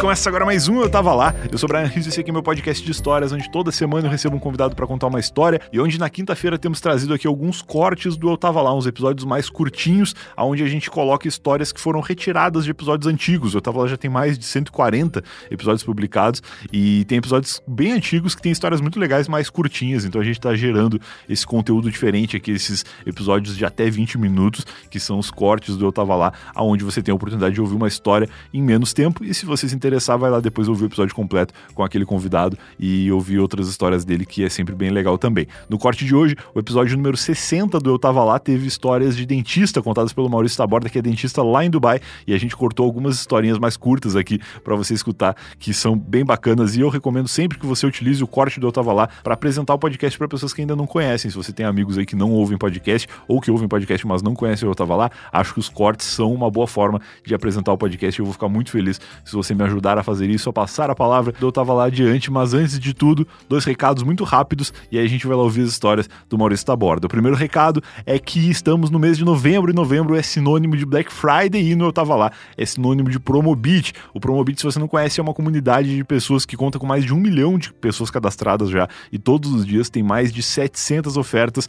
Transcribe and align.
começa 0.00 0.30
agora 0.30 0.46
mais 0.46 0.66
um 0.66 0.80
Eu 0.80 0.88
Tava 0.88 1.14
Lá. 1.14 1.34
Eu 1.52 1.58
sou 1.58 1.68
o 1.68 1.72
Brian 1.72 1.84
Rios 1.84 2.06
e 2.06 2.08
esse 2.08 2.18
aqui 2.18 2.30
é 2.30 2.32
meu 2.32 2.42
podcast 2.42 2.82
de 2.82 2.90
histórias, 2.90 3.32
onde 3.32 3.50
toda 3.50 3.70
semana 3.70 4.06
eu 4.06 4.10
recebo 4.10 4.34
um 4.34 4.38
convidado 4.38 4.74
para 4.74 4.86
contar 4.86 5.08
uma 5.08 5.20
história 5.20 5.60
e 5.70 5.78
onde 5.78 5.98
na 5.98 6.08
quinta-feira 6.08 6.58
temos 6.58 6.80
trazido 6.80 7.12
aqui 7.12 7.26
alguns 7.26 7.60
cortes 7.60 8.16
do 8.16 8.30
Eu 8.30 8.38
Tava 8.38 8.62
Lá, 8.62 8.74
uns 8.74 8.86
episódios 8.86 9.26
mais 9.26 9.50
curtinhos, 9.50 10.14
onde 10.38 10.62
a 10.62 10.66
gente 10.66 10.90
coloca 10.90 11.28
histórias 11.28 11.70
que 11.70 11.78
foram 11.78 12.00
retiradas 12.00 12.64
de 12.64 12.70
episódios 12.70 13.06
antigos. 13.12 13.52
Eu 13.52 13.60
Tava 13.60 13.80
Lá 13.80 13.88
já 13.88 13.98
tem 13.98 14.10
mais 14.10 14.38
de 14.38 14.46
140 14.46 15.22
episódios 15.50 15.84
publicados 15.84 16.42
e 16.72 17.04
tem 17.04 17.18
episódios 17.18 17.62
bem 17.68 17.92
antigos 17.92 18.34
que 18.34 18.40
tem 18.40 18.52
histórias 18.52 18.80
muito 18.80 18.98
legais, 18.98 19.28
mais 19.28 19.50
curtinhas, 19.50 20.06
então 20.06 20.18
a 20.18 20.24
gente 20.24 20.40
tá 20.40 20.54
gerando 20.54 20.98
esse 21.28 21.46
conteúdo 21.46 21.90
diferente 21.90 22.38
aqui, 22.38 22.52
esses 22.52 22.86
episódios 23.04 23.54
de 23.54 23.66
até 23.66 23.90
20 23.90 24.16
minutos, 24.16 24.66
que 24.88 24.98
são 24.98 25.18
os 25.18 25.30
cortes 25.30 25.76
do 25.76 25.84
Eu 25.84 25.92
Tava 25.92 26.16
Lá, 26.16 26.32
aonde 26.54 26.84
você 26.84 27.02
tem 27.02 27.12
a 27.12 27.14
oportunidade 27.14 27.54
de 27.54 27.60
ouvir 27.60 27.74
uma 27.74 27.88
história 27.88 28.26
em 28.54 28.62
menos 28.62 28.94
tempo 28.94 29.22
e 29.22 29.34
se 29.34 29.44
você 29.44 29.68
se 29.68 29.74
interessar, 29.90 30.16
vai 30.16 30.30
lá 30.30 30.40
depois 30.40 30.68
ouvir 30.68 30.84
o 30.84 30.86
episódio 30.86 31.14
completo 31.14 31.52
com 31.74 31.82
aquele 31.82 32.04
convidado 32.04 32.56
e 32.78 33.10
ouvir 33.10 33.38
outras 33.38 33.68
histórias 33.68 34.04
dele, 34.04 34.24
que 34.24 34.44
é 34.44 34.48
sempre 34.48 34.74
bem 34.74 34.90
legal 34.90 35.18
também. 35.18 35.46
No 35.68 35.78
corte 35.78 36.04
de 36.04 36.14
hoje, 36.14 36.36
o 36.54 36.58
episódio 36.58 36.96
número 36.96 37.16
60 37.16 37.78
do 37.80 37.90
Eu 37.90 37.98
Tava 37.98 38.22
Lá 38.24 38.38
teve 38.38 38.66
histórias 38.66 39.16
de 39.16 39.26
dentista 39.26 39.82
contadas 39.82 40.12
pelo 40.12 40.30
Maurício 40.30 40.56
Taborda, 40.56 40.88
que 40.88 40.98
é 40.98 41.02
dentista 41.02 41.42
lá 41.42 41.64
em 41.64 41.70
Dubai, 41.70 42.00
e 42.26 42.32
a 42.32 42.38
gente 42.38 42.56
cortou 42.56 42.86
algumas 42.86 43.16
historinhas 43.16 43.58
mais 43.58 43.76
curtas 43.76 44.14
aqui 44.16 44.40
para 44.62 44.76
você 44.76 44.94
escutar, 44.94 45.36
que 45.58 45.74
são 45.74 45.98
bem 45.98 46.24
bacanas 46.24 46.76
e 46.76 46.80
eu 46.80 46.88
recomendo 46.88 47.28
sempre 47.28 47.58
que 47.58 47.66
você 47.66 47.86
utilize 47.86 48.22
o 48.22 48.26
corte 48.26 48.60
do 48.60 48.68
Eu 48.68 48.72
Tava 48.72 48.92
Lá 48.92 49.08
para 49.22 49.34
apresentar 49.34 49.74
o 49.74 49.78
podcast 49.78 50.16
para 50.16 50.28
pessoas 50.28 50.54
que 50.54 50.60
ainda 50.60 50.76
não 50.76 50.86
conhecem. 50.86 51.30
Se 51.30 51.36
você 51.36 51.52
tem 51.52 51.66
amigos 51.66 51.98
aí 51.98 52.06
que 52.06 52.16
não 52.16 52.30
ouvem 52.30 52.56
podcast 52.56 53.08
ou 53.26 53.40
que 53.40 53.50
ouvem 53.50 53.68
podcast, 53.68 54.06
mas 54.06 54.22
não 54.22 54.34
conhecem 54.34 54.68
o 54.68 54.70
Eu 54.70 54.74
Tava 54.74 54.94
Lá, 54.94 55.10
acho 55.32 55.54
que 55.54 55.60
os 55.60 55.68
cortes 55.68 56.06
são 56.06 56.32
uma 56.32 56.50
boa 56.50 56.66
forma 56.66 57.00
de 57.24 57.34
apresentar 57.34 57.72
o 57.72 57.78
podcast. 57.78 58.18
Eu 58.18 58.24
vou 58.24 58.32
ficar 58.32 58.48
muito 58.48 58.70
feliz 58.70 59.00
se 59.24 59.32
você 59.34 59.54
me 59.54 59.64
ajudar 59.64 59.79
a 59.88 60.02
fazer 60.02 60.28
isso, 60.28 60.48
a 60.48 60.52
passar 60.52 60.90
a 60.90 60.94
palavra 60.94 61.34
eu 61.40 61.50
tava 61.50 61.72
lá 61.72 61.84
adiante, 61.84 62.30
mas 62.30 62.54
antes 62.54 62.78
de 62.78 62.92
tudo, 62.94 63.26
dois 63.48 63.64
recados 63.64 64.02
muito 64.02 64.24
rápidos 64.24 64.72
e 64.90 64.98
aí 64.98 65.04
a 65.04 65.08
gente 65.08 65.26
vai 65.26 65.36
lá 65.36 65.42
ouvir 65.42 65.62
as 65.62 65.70
histórias 65.70 66.08
do 66.28 66.38
Maurício 66.38 66.66
Taborda. 66.66 67.06
O 67.06 67.10
primeiro 67.10 67.36
recado 67.36 67.82
é 68.04 68.18
que 68.18 68.50
estamos 68.50 68.90
no 68.90 68.98
mês 68.98 69.16
de 69.16 69.24
novembro 69.24 69.70
e 69.70 69.74
novembro 69.74 70.14
é 70.14 70.22
sinônimo 70.22 70.76
de 70.76 70.84
Black 70.84 71.12
Friday 71.12 71.70
e 71.70 71.74
no 71.74 71.86
Eu 71.86 71.92
Tava 71.92 72.14
Lá 72.14 72.32
é 72.56 72.64
sinônimo 72.64 73.08
de 73.08 73.18
Promobit. 73.18 73.92
O 74.14 74.20
Promobit, 74.20 74.60
se 74.60 74.64
você 74.64 74.78
não 74.78 74.88
conhece, 74.88 75.20
é 75.20 75.22
uma 75.22 75.34
comunidade 75.34 75.94
de 75.94 76.04
pessoas 76.04 76.44
que 76.44 76.56
conta 76.56 76.78
com 76.78 76.86
mais 76.86 77.04
de 77.04 77.14
um 77.14 77.18
milhão 77.18 77.58
de 77.58 77.72
pessoas 77.72 78.10
cadastradas 78.10 78.70
já 78.70 78.88
e 79.10 79.18
todos 79.18 79.52
os 79.52 79.66
dias 79.66 79.90
tem 79.90 80.02
mais 80.02 80.32
de 80.32 80.42
700 80.42 81.16
ofertas 81.16 81.68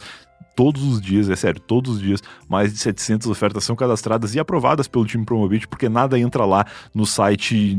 todos 0.54 0.82
os 0.82 1.00
dias, 1.00 1.30
é 1.30 1.36
sério, 1.36 1.60
todos 1.60 1.96
os 1.96 2.00
dias, 2.00 2.22
mais 2.48 2.72
de 2.72 2.78
700 2.78 3.28
ofertas 3.28 3.64
são 3.64 3.74
cadastradas 3.74 4.34
e 4.34 4.40
aprovadas 4.40 4.86
pelo 4.86 5.04
time 5.06 5.24
Promobit, 5.24 5.66
porque 5.66 5.88
nada 5.88 6.18
entra 6.18 6.44
lá 6.44 6.64
no 6.94 7.06
site 7.06 7.78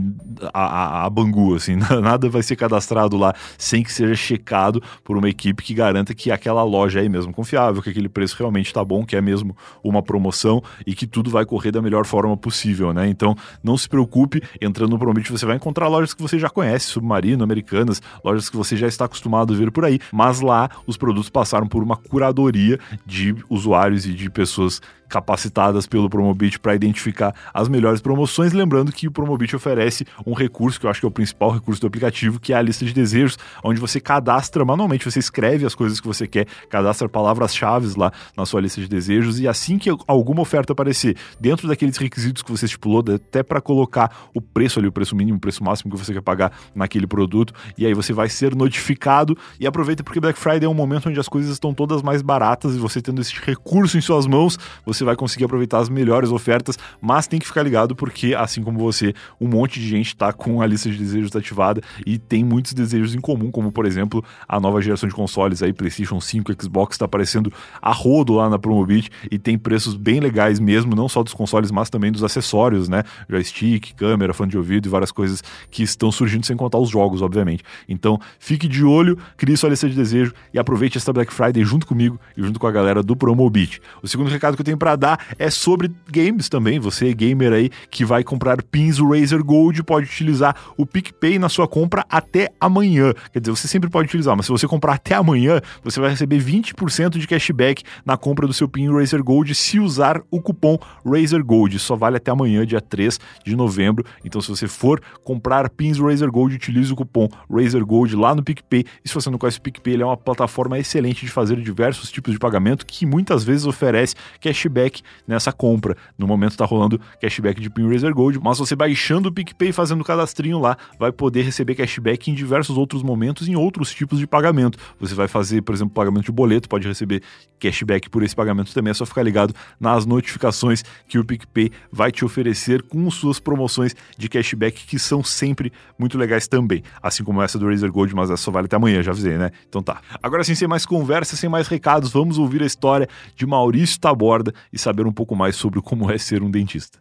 a, 0.54 0.64
a, 0.64 1.06
a, 1.06 1.10
Bangu, 1.10 1.56
assim, 1.56 1.76
nada 2.02 2.30
vai 2.30 2.42
ser 2.42 2.56
cadastrado 2.56 3.18
lá 3.18 3.34
sem 3.58 3.84
que 3.84 3.92
seja 3.92 4.16
checado 4.16 4.82
por 5.04 5.18
uma 5.18 5.30
equipe 5.30 5.62
que 5.64 5.74
garanta 5.74 6.14
que 6.14 6.32
aquela 6.32 6.64
loja 6.64 7.04
é 7.04 7.10
mesmo 7.10 7.34
confiável, 7.34 7.82
que 7.82 7.90
aquele 7.90 8.10
preço 8.10 8.36
realmente 8.38 8.68
está 8.68 8.84
bom, 8.84 9.06
que 9.06 9.16
é 9.16 9.22
mesmo 9.22 9.56
uma 9.84 10.02
promoção 10.02 10.62
e 10.86 10.96
que 10.96 11.06
tudo 11.06 11.30
vai 11.30 11.46
correr 11.46 11.72
da 11.72 11.82
melhor 11.82 12.06
forma 12.06 12.36
possível, 12.36 12.94
né? 12.94 13.08
Então, 13.08 13.36
não 13.64 13.78
se 13.78 13.88
preocupe, 13.88 14.42
entrando 14.62 14.92
no 14.92 15.00
Promobit 15.00 15.32
você 15.32 15.46
vai 15.46 15.56
encontrar 15.56 15.88
lojas 15.88 16.14
que 16.14 16.22
você 16.22 16.40
já 16.40 16.50
conhece, 16.50 16.88
Submarino, 16.88 17.44
Americanas, 17.44 18.02
lojas 18.24 18.50
que 18.50 18.58
você 18.58 18.76
já 18.76 18.88
está 18.88 19.06
acostumado 19.06 19.54
a 19.54 19.58
ver 19.58 19.72
por 19.72 19.86
aí, 19.86 20.00
mas 20.12 20.42
lá 20.42 20.70
os 20.88 20.98
produtos 20.98 21.30
passaram 21.30 21.68
por 21.68 21.84
uma 21.84 21.96
curadoria 21.96 22.63
de 23.06 23.36
usuários 23.50 24.06
e 24.06 24.14
de 24.14 24.30
pessoas 24.30 24.82
capacitadas 25.14 25.86
pelo 25.86 26.10
Promobit 26.10 26.60
para 26.60 26.74
identificar 26.74 27.36
as 27.54 27.70
melhores 27.70 28.02
promoções. 28.02 28.52
Lembrando 28.52 28.92
que 28.92 29.08
o 29.08 29.12
Promobit 29.12 29.56
oferece 29.56 30.08
um 30.26 30.34
recurso, 30.34 30.80
que 30.80 30.88
eu 30.88 30.90
acho 30.90 31.00
que 31.00 31.06
é 31.06 31.08
o 31.08 31.12
principal 31.12 31.52
recurso 31.52 31.80
do 31.80 31.86
aplicativo, 31.86 32.40
que 32.40 32.52
é 32.52 32.56
a 32.56 32.62
lista 32.64 32.84
de 32.84 32.92
desejos, 32.92 33.38
onde 33.64 33.80
você 33.80 34.00
cadastra 34.00 34.66
manualmente, 34.66 35.06
você 35.06 35.20
escreve 35.20 35.68
as 35.68 35.76
coisas 35.76 36.00
que 36.00 36.08
você 36.08 36.26
quer, 36.28 36.48
cadastra 36.68 37.08
palavras-chave 37.08 37.94
lá 37.96 38.12
na 38.36 38.44
sua 38.44 38.60
lista 38.60 38.82
de 38.82 38.88
desejos 38.88 39.40
e 39.40 39.48
assim 39.48 39.78
que 39.78 39.88
alguma 40.08 40.42
oferta 40.42 40.74
aparecer 40.74 41.16
dentro 41.40 41.68
daqueles 41.68 41.98
requisitos 41.98 42.42
que 42.42 42.50
você 42.50 42.66
estipulou, 42.66 43.04
até 43.14 43.44
para 43.44 43.62
colocar 43.62 44.30
o 44.34 44.42
preço 44.42 44.80
ali, 44.80 44.88
o 44.88 44.92
preço 44.92 45.16
mínimo, 45.16 45.38
o 45.38 45.42
preço 45.42 45.64
máximo 45.64 45.92
que 45.92 46.04
você 46.04 46.12
quer 46.12 46.22
pagar 46.22 46.52
naquele 46.74 47.06
produto, 47.06 47.54
e 47.78 47.86
aí 47.86 47.94
você 47.94 48.14
vai 48.14 48.30
ser 48.30 48.56
notificado 48.56 49.38
e 49.60 49.68
aproveita 49.68 50.04
porque 50.04 50.20
Black 50.20 50.40
Friday 50.40 50.66
é 50.66 50.70
um 50.70 50.74
momento 50.74 51.08
onde 51.10 51.20
as 51.20 51.28
coisas 51.28 51.52
estão 51.52 51.72
todas 51.72 52.02
mais 52.02 52.24
baratas 52.24 52.74
e 52.74 52.80
você 52.80 53.00
tendo 53.00 53.22
esse 53.22 53.36
recurso 53.40 53.96
em 53.96 54.02
suas 54.02 54.26
mãos, 54.26 54.58
você 54.84 55.03
você 55.04 55.06
vai 55.06 55.16
conseguir 55.16 55.46
aproveitar 55.46 55.80
as 55.80 55.90
melhores 55.90 56.32
ofertas, 56.32 56.80
mas 57.02 57.28
tem 57.28 57.40
que 57.40 57.46
ficar 57.46 57.62
ligado 57.62 57.96
porque, 57.96 58.34
assim 58.34 58.64
como 58.64 58.80
você, 58.80 59.14
um 59.40 59.48
monte 59.48 59.80
de 59.80 59.88
gente 59.88 60.08
está 60.08 60.32
com 60.32 60.62
a 60.62 60.66
lista 60.66 60.90
de 60.90 60.98
desejos 60.98 61.36
ativada 61.36 61.82
e 62.06 62.18
tem 62.18 62.44
muitos 62.44 62.74
desejos 62.74 63.14
em 63.14 63.20
comum, 63.20 63.52
como 63.52 63.72
por 63.72 63.86
exemplo 63.86 64.24
a 64.48 64.60
nova 64.60 64.82
geração 64.82 65.08
de 65.08 65.14
consoles 65.14 65.62
aí, 65.62 65.74
PlayStation 65.74 66.20
5, 66.20 66.54
Xbox, 66.62 66.96
está 66.96 67.06
aparecendo 67.06 67.52
a 67.82 67.92
rodo 67.92 68.34
lá 68.34 68.50
na 68.50 68.58
Promobit 68.58 69.10
e 69.30 69.38
tem 69.38 69.58
preços 69.58 69.96
bem 69.96 70.20
legais 70.20 70.60
mesmo, 70.60 70.96
não 70.96 71.10
só 71.10 71.22
dos 71.22 71.34
consoles, 71.34 71.72
mas 71.72 71.90
também 71.90 72.12
dos 72.12 72.24
acessórios, 72.24 72.88
né? 72.88 73.04
Joystick, 73.30 73.94
câmera, 73.96 74.34
fone 74.34 74.52
de 74.52 74.58
ouvido 74.58 74.88
e 74.88 74.90
várias 74.90 75.12
coisas 75.12 75.44
que 75.70 75.84
estão 75.84 76.12
surgindo 76.12 76.46
sem 76.46 76.56
contar 76.56 76.78
os 76.78 76.90
jogos, 76.90 77.22
obviamente. 77.22 77.64
Então, 77.90 78.20
fique 78.40 78.68
de 78.68 78.84
olho, 78.84 79.18
crie 79.36 79.58
sua 79.58 79.70
lista 79.70 79.90
de 79.90 79.96
desejo 79.96 80.34
e 80.54 80.60
aproveite 80.60 80.98
esta 80.98 81.12
Black 81.12 81.34
Friday 81.34 81.64
junto 81.64 81.86
comigo 81.86 82.20
e 82.38 82.42
junto 82.42 82.60
com 82.60 82.68
a 82.68 82.72
galera 82.72 83.04
do 83.04 83.16
Promobit. 83.16 83.82
O 84.02 84.08
segundo 84.08 84.30
recado 84.30 84.56
que 84.56 84.62
eu 84.62 84.66
tenho 84.66 84.78
para 84.78 84.93
dar 84.96 85.20
é 85.38 85.50
sobre 85.50 85.92
games 86.12 86.50
também. 86.50 86.80
Você, 86.80 87.14
gamer 87.14 87.54
aí, 87.54 87.70
que 87.90 88.04
vai 88.06 88.24
comprar 88.24 88.62
pins 88.62 89.00
Razer 89.00 89.44
Gold, 89.44 89.84
pode 89.84 90.08
utilizar 90.08 90.56
o 90.78 90.86
PicPay 90.86 91.40
na 91.40 91.50
sua 91.50 91.68
compra 91.68 92.06
até 92.10 92.52
amanhã. 92.60 93.14
Quer 93.32 93.40
dizer, 93.40 93.52
você 93.52 93.68
sempre 93.68 93.90
pode 93.90 94.08
utilizar, 94.08 94.36
mas 94.36 94.46
se 94.46 94.52
você 94.52 94.68
comprar 94.68 94.94
até 94.94 95.16
amanhã, 95.16 95.62
você 95.84 96.00
vai 96.00 96.10
receber 96.10 96.40
20% 96.40 97.18
de 97.18 97.28
cashback 97.28 97.84
na 98.06 98.18
compra 98.18 98.48
do 98.48 98.54
seu 98.54 98.68
pin 98.68 98.92
Razer 98.92 99.24
Gold 99.24 99.54
se 99.56 99.80
usar 99.80 100.22
o 100.30 100.42
cupom 100.42 100.78
Razer 101.06 101.44
Gold. 101.44 101.80
Só 101.80 101.96
vale 101.96 102.18
até 102.18 102.32
amanhã, 102.32 102.66
dia 102.66 102.82
3 102.82 103.20
de 103.46 103.56
novembro. 103.56 104.06
Então, 104.24 104.42
se 104.42 104.50
você 104.50 104.68
for 104.68 105.02
comprar 105.24 105.70
pins 105.70 106.00
Razer 106.00 106.32
Gold, 106.32 106.56
utilize 106.56 106.92
o 106.92 106.96
cupom 106.96 107.30
Razer 107.50 107.86
Gold 107.86 108.16
lá 108.16 108.36
no 108.36 108.44
PicPay. 108.44 108.86
E 109.04 109.08
se 109.08 109.16
você 109.16 109.30
não 109.30 109.38
conhece 109.38 109.60
o 109.60 109.62
PicPay, 109.62 109.94
ele 109.94 110.04
é 110.04 110.06
uma 110.06 110.18
plataforma 110.18 110.78
excelente 110.78 111.26
de 111.26 111.32
fazer 111.32 111.58
diversos 111.62 112.12
tipos 112.12 112.34
de 112.34 112.40
pagamento 112.40 112.86
que 112.86 113.06
muitas 113.06 113.44
vezes 113.44 113.66
oferece 113.66 114.16
cashback 114.42 114.73
cashback 114.74 115.02
nessa 115.28 115.52
compra. 115.52 115.96
No 116.18 116.28
momento 116.28 116.52
está 116.52 116.66
rolando 116.66 117.00
cashback 117.22 117.62
de 117.62 117.70
Pin 117.70 117.88
Razer 117.90 118.14
Gold, 118.14 118.40
mas 118.42 118.58
você 118.58 118.76
baixando 118.76 119.30
o 119.30 119.32
PicPay 119.32 119.70
e 119.70 119.74
fazendo 119.74 120.02
o 120.02 120.04
cadastrinho 120.04 120.60
lá, 120.60 120.76
vai 121.00 121.12
poder 121.12 121.44
receber 121.44 121.76
cashback 121.76 122.32
em 122.32 122.34
diversos 122.34 122.78
outros 122.78 123.04
momentos 123.04 123.48
em 123.48 123.56
outros 123.56 123.94
tipos 123.94 124.20
de 124.20 124.28
pagamento. 124.28 124.78
Você 125.00 125.14
vai 125.14 125.28
fazer, 125.28 125.62
por 125.62 125.76
exemplo, 125.76 125.94
pagamento 125.94 126.26
de 126.26 126.32
boleto, 126.32 126.68
pode 126.68 126.88
receber 126.88 127.22
cashback 127.60 128.10
por 128.10 128.24
esse 128.24 128.36
pagamento 128.36 128.74
também. 128.74 128.92
É 128.92 128.94
só 128.94 129.06
ficar 129.06 129.24
ligado 129.24 129.54
nas 129.80 130.06
notificações 130.06 130.84
que 131.08 131.20
o 131.20 131.24
PicPay 131.26 131.72
vai 131.92 132.12
te 132.12 132.26
oferecer 132.26 132.82
com 132.84 133.10
suas 133.12 133.40
promoções 133.40 133.96
de 134.18 134.28
cashback 134.28 134.86
que 134.86 134.98
são 134.98 135.24
sempre 135.24 135.72
muito 135.98 136.18
legais 136.18 136.48
também. 136.48 136.84
Assim 137.02 137.24
como 137.24 137.42
essa 137.42 137.60
do 137.60 137.68
Razer 137.68 137.92
Gold, 137.92 138.16
mas 138.16 138.30
essa 138.30 138.44
só 138.44 138.52
vale 138.52 138.66
até 138.66 138.76
amanhã, 138.76 139.02
já 139.02 139.12
avisei, 139.12 139.38
né? 139.38 139.52
Então 139.70 139.82
tá. 139.82 140.02
Agora 140.22 140.44
sim, 140.44 140.56
sem 140.56 140.68
mais 140.68 140.86
conversa, 140.86 141.36
sem 141.36 141.50
mais 141.50 141.68
recados, 141.68 142.12
vamos 142.12 142.38
ouvir 142.38 142.62
a 142.64 142.66
história 142.66 143.08
de 143.36 143.46
Maurício 143.46 144.00
Taborda 144.00 144.54
e 144.72 144.78
saber 144.78 145.06
um 145.06 145.12
pouco 145.12 145.36
mais 145.36 145.56
sobre 145.56 145.82
como 145.82 146.12
é 146.12 146.18
ser 146.18 146.42
um 146.42 146.52
dentista. 146.52 147.00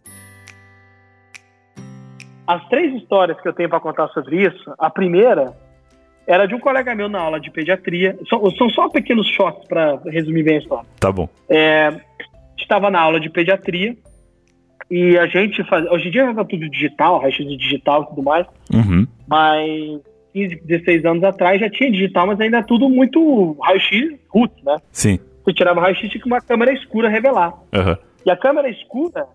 As 2.46 2.66
três 2.68 2.94
histórias 2.94 3.40
que 3.40 3.48
eu 3.48 3.52
tenho 3.52 3.68
para 3.68 3.80
contar 3.80 4.08
sobre 4.08 4.44
isso, 4.46 4.74
a 4.78 4.90
primeira 4.90 5.56
era 6.26 6.46
de 6.46 6.54
um 6.54 6.60
colega 6.60 6.94
meu 6.94 7.08
na 7.08 7.20
aula 7.20 7.40
de 7.40 7.50
pediatria. 7.50 8.18
São, 8.28 8.50
são 8.52 8.68
só 8.70 8.88
pequenos 8.88 9.26
shots 9.28 9.66
para 9.66 10.00
resumir 10.06 10.42
bem 10.42 10.56
a 10.56 10.58
história. 10.58 10.86
Tá 11.00 11.10
bom. 11.10 11.28
É, 11.48 12.00
estava 12.56 12.90
na 12.90 13.00
aula 13.00 13.20
de 13.20 13.30
pediatria 13.30 13.96
e 14.90 15.16
a 15.18 15.26
gente 15.26 15.62
faz. 15.64 15.86
Hoje 15.90 16.08
em 16.08 16.10
dia 16.10 16.30
está 16.30 16.44
tudo 16.44 16.68
digital, 16.68 17.20
raio-x 17.20 17.46
digital 17.58 18.02
e 18.02 18.06
tudo 18.06 18.22
mais. 18.22 18.46
Uhum. 18.72 19.06
Mas 19.26 20.00
15, 20.32 20.62
16 20.64 21.04
anos 21.04 21.24
atrás 21.24 21.60
já 21.60 21.70
tinha 21.70 21.90
digital, 21.90 22.26
mas 22.26 22.40
ainda 22.40 22.58
é 22.58 22.62
tudo 22.62 22.88
muito 22.88 23.56
raio-x 23.60 24.18
root, 24.28 24.52
né? 24.64 24.76
Sim. 24.90 25.18
Você 25.44 25.52
tirava 25.52 25.80
raio-x 25.80 26.08
tinha 26.08 26.22
que 26.22 26.26
uma 26.26 26.40
câmera 26.40 26.72
escura 26.72 27.08
revelar. 27.08 27.52
Uhum. 27.72 27.96
E 28.24 28.30
a 28.30 28.36
câmera 28.36 28.68
escura 28.68 29.26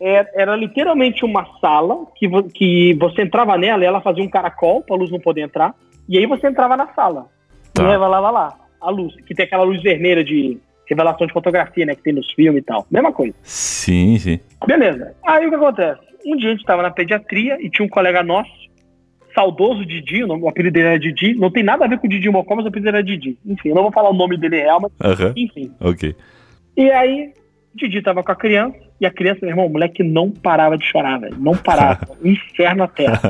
era, 0.00 0.28
é, 0.34 0.42
era 0.42 0.56
literalmente 0.56 1.24
uma 1.24 1.46
sala 1.60 2.06
que, 2.16 2.26
vo, 2.26 2.42
que 2.44 2.94
você 2.94 3.22
entrava 3.22 3.56
nela 3.56 3.82
e 3.82 3.86
ela 3.86 4.00
fazia 4.00 4.22
um 4.22 4.28
caracol 4.28 4.82
para 4.82 4.96
a 4.96 4.98
luz 4.98 5.10
não 5.10 5.20
poder 5.20 5.42
entrar. 5.42 5.74
E 6.08 6.18
aí 6.18 6.26
você 6.26 6.46
entrava 6.46 6.76
na 6.76 6.88
sala 6.94 7.26
tá. 7.72 7.82
e 7.82 7.86
revelava 7.86 8.30
lá 8.30 8.56
a 8.80 8.90
luz, 8.90 9.14
que 9.24 9.34
tem 9.34 9.46
aquela 9.46 9.64
luz 9.64 9.82
vermelha 9.82 10.22
de 10.22 10.58
revelação 10.86 11.26
de 11.26 11.32
fotografia, 11.32 11.86
né? 11.86 11.94
Que 11.94 12.02
tem 12.02 12.12
nos 12.12 12.30
filmes 12.32 12.62
e 12.62 12.64
tal. 12.64 12.86
Mesma 12.90 13.12
coisa. 13.12 13.34
Sim, 13.42 14.18
sim. 14.18 14.38
Beleza. 14.66 15.14
Aí 15.26 15.46
o 15.46 15.48
que 15.48 15.56
acontece? 15.56 16.00
Um 16.26 16.36
dia 16.36 16.48
a 16.48 16.52
gente 16.52 16.60
estava 16.60 16.82
na 16.82 16.90
pediatria 16.90 17.56
e 17.60 17.70
tinha 17.70 17.86
um 17.86 17.88
colega 17.88 18.22
nosso 18.22 18.52
saudoso 19.34 19.84
Didi, 19.84 20.24
o 20.24 20.48
apelido 20.48 20.74
dele 20.74 20.88
era 20.88 20.98
Didi, 20.98 21.34
não 21.34 21.50
tem 21.50 21.62
nada 21.62 21.84
a 21.84 21.88
ver 21.88 21.98
com 21.98 22.06
o 22.06 22.10
Didi 22.10 22.30
Mocó, 22.30 22.54
mas 22.54 22.64
o 22.64 22.68
apelido 22.68 22.88
era 22.88 23.02
Didi. 23.02 23.36
Enfim, 23.44 23.70
eu 23.70 23.74
não 23.74 23.82
vou 23.82 23.92
falar 23.92 24.10
o 24.10 24.14
nome 24.14 24.36
dele 24.36 24.60
real, 24.60 24.80
mas 24.80 25.20
uhum. 25.20 25.32
enfim. 25.36 25.70
Ok. 25.80 26.14
E 26.76 26.90
aí, 26.90 27.32
o 27.74 27.76
Didi 27.76 28.00
tava 28.02 28.22
com 28.22 28.32
a 28.32 28.36
criança, 28.36 28.76
E 29.00 29.06
a 29.06 29.10
criança, 29.10 29.40
meu 29.42 29.50
irmão, 29.50 29.66
o 29.66 29.70
moleque 29.70 30.02
não 30.02 30.30
parava 30.30 30.78
de 30.78 30.84
chorar, 30.86 31.18
velho. 31.18 31.36
Não 31.38 31.56
parava. 31.56 32.06
Um 32.22 32.30
inferno 32.30 32.78
na 32.78 32.88
terra. 32.88 33.20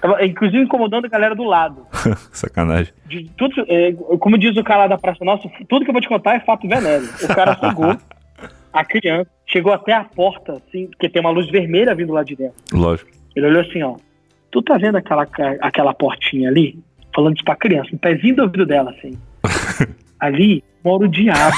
Tava, 0.00 0.24
inclusive 0.24 0.62
incomodando 0.62 1.06
a 1.06 1.08
galera 1.08 1.34
do 1.34 1.44
lado. 1.44 1.86
Sacanagem. 2.30 2.92
De 3.06 3.28
tudo, 3.36 3.64
é, 3.66 3.92
como 4.18 4.38
diz 4.38 4.56
o 4.56 4.62
cara 4.62 4.86
da 4.86 4.98
Praça 4.98 5.24
Nossa, 5.24 5.50
tudo 5.68 5.84
que 5.84 5.90
eu 5.90 5.94
vou 5.94 6.02
te 6.02 6.08
contar 6.08 6.36
é 6.36 6.40
fato 6.40 6.68
veneno. 6.68 7.08
O 7.22 7.28
cara 7.34 7.56
chegou, 7.58 7.96
a 8.72 8.84
criança, 8.84 9.30
chegou 9.46 9.72
até 9.72 9.92
a 9.92 10.04
porta, 10.04 10.52
assim, 10.52 10.86
porque 10.86 11.08
tem 11.08 11.20
uma 11.20 11.30
luz 11.30 11.50
vermelha 11.50 11.94
vindo 11.94 12.12
lá 12.12 12.22
de 12.22 12.36
dentro. 12.36 12.56
Lógico. 12.72 13.10
Ele 13.34 13.46
olhou 13.46 13.62
assim, 13.62 13.82
ó. 13.82 13.96
Tu 14.50 14.62
tá 14.62 14.76
vendo 14.76 14.96
aquela, 14.96 15.26
aquela 15.60 15.94
portinha 15.94 16.48
ali? 16.48 16.78
Falando 17.14 17.36
isso 17.36 17.44
pra 17.44 17.56
criança, 17.56 17.90
um 17.92 17.98
pezinho 17.98 18.36
do 18.36 18.42
ouvido 18.42 18.66
dela, 18.66 18.90
assim. 18.90 19.18
ali 20.18 20.62
mora 20.84 21.04
o 21.04 21.08
diabo. 21.08 21.56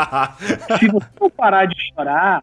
Se 0.78 0.88
você 0.88 1.08
não 1.20 1.30
parar 1.30 1.66
de 1.66 1.76
chorar, 1.92 2.42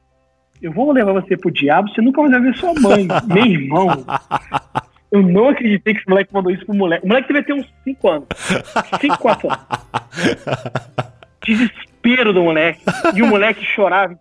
eu 0.62 0.72
vou 0.72 0.92
levar 0.92 1.14
você 1.14 1.38
pro 1.38 1.52
diabo, 1.52 1.90
você 1.90 2.02
nunca 2.02 2.22
mais 2.22 2.32
vai 2.34 2.42
ver 2.42 2.56
sua 2.56 2.74
mãe. 2.74 3.08
Meu 3.28 3.46
irmão. 3.46 4.06
Eu 5.12 5.22
não 5.22 5.50
acreditei 5.50 5.94
que 5.94 6.00
esse 6.00 6.10
moleque 6.10 6.34
mandou 6.34 6.52
isso 6.52 6.66
pro 6.66 6.76
moleque. 6.76 7.06
O 7.06 7.08
moleque 7.08 7.28
devia 7.28 7.44
ter 7.44 7.54
uns 7.54 7.68
5 7.84 8.10
anos. 8.10 8.28
5, 9.02 9.18
4 9.18 9.50
anos. 9.50 9.66
Desespero 11.44 12.32
do 12.32 12.44
moleque. 12.44 12.82
E 13.14 13.22
o 13.22 13.28
moleque 13.28 13.66
chorava. 13.66 14.18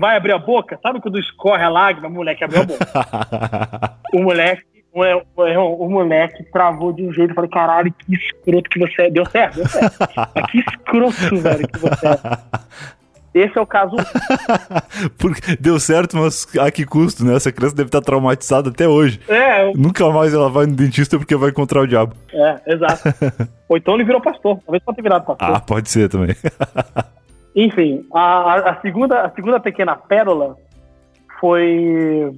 Vai 0.00 0.16
abrir 0.16 0.32
a 0.32 0.38
boca? 0.38 0.78
Sabe 0.82 1.00
quando 1.00 1.18
escorre 1.18 1.62
a 1.62 1.68
lágrima? 1.68 2.08
O 2.08 2.12
moleque 2.12 2.42
abriu 2.42 2.62
a 2.62 2.64
boca. 2.64 2.86
O 4.12 4.22
moleque 4.22 4.64
o, 4.92 5.88
moleque 5.88 6.44
travou 6.52 6.92
de 6.92 7.06
um 7.06 7.12
jeito. 7.12 7.30
Eu 7.30 7.34
falei, 7.34 7.50
caralho, 7.50 7.92
que 7.92 8.14
escroto 8.14 8.70
que 8.70 8.78
você 8.78 9.02
é. 9.02 9.10
Deu 9.10 9.26
certo, 9.26 9.56
deu 9.56 9.68
certo. 9.68 9.96
Mas 10.34 10.46
que 10.50 10.58
escroto, 10.58 11.36
velho, 11.36 11.68
que 11.68 11.78
você 11.78 12.06
é. 12.06 12.70
Esse 13.32 13.56
é 13.56 13.60
o 13.60 13.66
caso. 13.66 13.94
Porque 15.16 15.56
deu 15.56 15.78
certo, 15.78 16.16
mas 16.16 16.46
a 16.58 16.68
que 16.70 16.84
custo, 16.84 17.24
né? 17.24 17.36
Essa 17.36 17.52
criança 17.52 17.76
deve 17.76 17.86
estar 17.86 18.00
traumatizada 18.00 18.70
até 18.70 18.88
hoje. 18.88 19.20
É. 19.28 19.68
Eu... 19.68 19.72
Nunca 19.74 20.10
mais 20.10 20.34
ela 20.34 20.50
vai 20.50 20.66
no 20.66 20.74
dentista 20.74 21.16
porque 21.16 21.36
vai 21.36 21.50
encontrar 21.50 21.82
o 21.82 21.86
diabo. 21.86 22.14
É, 22.32 22.74
exato. 22.74 23.02
Ou 23.68 23.76
então 23.76 23.94
ele 23.94 24.02
virou 24.02 24.20
pastor. 24.20 24.58
Talvez 24.66 24.82
pode 24.82 24.96
ter 24.96 25.02
virado 25.02 25.24
pastor. 25.24 25.54
Ah, 25.54 25.60
pode 25.60 25.88
ser 25.88 26.08
também. 26.08 26.34
Enfim, 27.54 28.04
a, 28.12 28.70
a, 28.70 28.80
segunda, 28.80 29.22
a 29.22 29.30
segunda 29.30 29.60
pequena 29.60 29.94
pérola 29.94 30.56
foi 31.40 32.32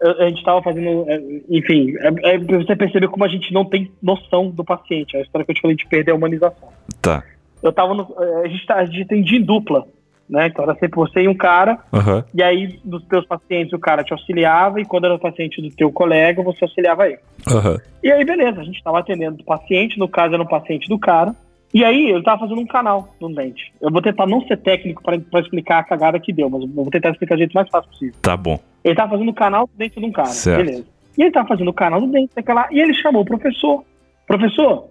a 0.00 0.28
gente 0.28 0.38
estava 0.38 0.62
fazendo. 0.62 1.04
É, 1.08 1.20
enfim, 1.48 1.94
é, 1.98 2.34
é 2.34 2.38
você 2.38 2.76
perceber 2.76 3.08
como 3.08 3.24
a 3.24 3.28
gente 3.28 3.52
não 3.52 3.64
tem 3.64 3.90
noção 4.02 4.50
do 4.50 4.64
paciente. 4.64 5.16
É 5.16 5.20
a 5.20 5.22
história 5.22 5.44
que 5.44 5.52
eu 5.52 5.54
te 5.54 5.62
falei 5.62 5.76
de 5.76 5.86
perder 5.86 6.12
a 6.12 6.14
humanização. 6.14 6.68
Tá. 7.00 7.22
Eu 7.62 7.72
tava 7.72 7.94
no. 7.94 8.14
É, 8.18 8.44
a 8.44 8.48
gente, 8.48 8.66
tá, 8.66 8.74
a 8.76 8.84
gente 8.84 9.06
tem 9.06 9.22
de 9.22 9.38
dupla, 9.38 9.86
né? 10.28 10.48
Então 10.48 10.64
era 10.64 10.74
sempre 10.74 10.96
você 10.96 11.22
e 11.22 11.28
um 11.28 11.34
cara. 11.34 11.78
Uhum. 11.92 12.22
E 12.34 12.42
aí, 12.42 12.78
dos 12.84 13.04
teus 13.06 13.26
pacientes, 13.26 13.72
o 13.72 13.78
cara 13.78 14.04
te 14.04 14.12
auxiliava, 14.12 14.80
e 14.80 14.84
quando 14.84 15.06
era 15.06 15.14
o 15.14 15.20
paciente 15.20 15.62
do 15.62 15.70
teu 15.70 15.90
colega, 15.90 16.42
você 16.42 16.64
auxiliava 16.64 17.08
ele. 17.08 17.18
Uhum. 17.48 17.78
E 18.02 18.12
aí, 18.12 18.24
beleza, 18.24 18.60
a 18.60 18.64
gente 18.64 18.76
estava 18.76 18.98
atendendo 18.98 19.40
o 19.40 19.44
paciente, 19.44 19.98
no 19.98 20.08
caso 20.08 20.34
era 20.34 20.42
um 20.42 20.46
paciente 20.46 20.88
do 20.88 20.98
cara. 20.98 21.34
E 21.74 21.84
aí, 21.84 22.10
eu 22.10 22.22
tava 22.22 22.40
fazendo 22.40 22.60
um 22.60 22.66
canal 22.66 23.14
no 23.20 23.34
dente. 23.34 23.72
Eu 23.80 23.90
vou 23.90 24.00
tentar 24.00 24.26
não 24.26 24.40
ser 24.46 24.56
técnico 24.58 25.02
para 25.02 25.40
explicar 25.40 25.78
a 25.78 25.84
cagada 25.84 26.20
que 26.20 26.32
deu, 26.32 26.48
mas 26.48 26.62
eu 26.62 26.68
vou 26.68 26.90
tentar 26.90 27.10
explicar 27.10 27.34
do 27.34 27.38
jeito 27.38 27.54
mais 27.54 27.68
fácil 27.68 27.90
possível. 27.90 28.14
Tá 28.22 28.36
bom. 28.36 28.58
Ele 28.86 28.94
tava 28.94 29.10
fazendo 29.10 29.30
o 29.30 29.34
canal 29.34 29.68
dentro 29.76 30.00
de 30.00 30.06
um 30.06 30.12
cara, 30.12 30.28
certo. 30.28 30.64
beleza. 30.64 30.84
E 31.18 31.22
ele 31.22 31.32
tava 31.32 31.48
fazendo 31.48 31.68
o 31.68 31.74
canal 31.74 32.00
do 32.00 32.06
dente, 32.06 32.30
daquela, 32.36 32.68
e 32.70 32.80
ele 32.80 32.94
chamou 32.94 33.22
o 33.22 33.24
professor. 33.24 33.84
Professor, 34.28 34.84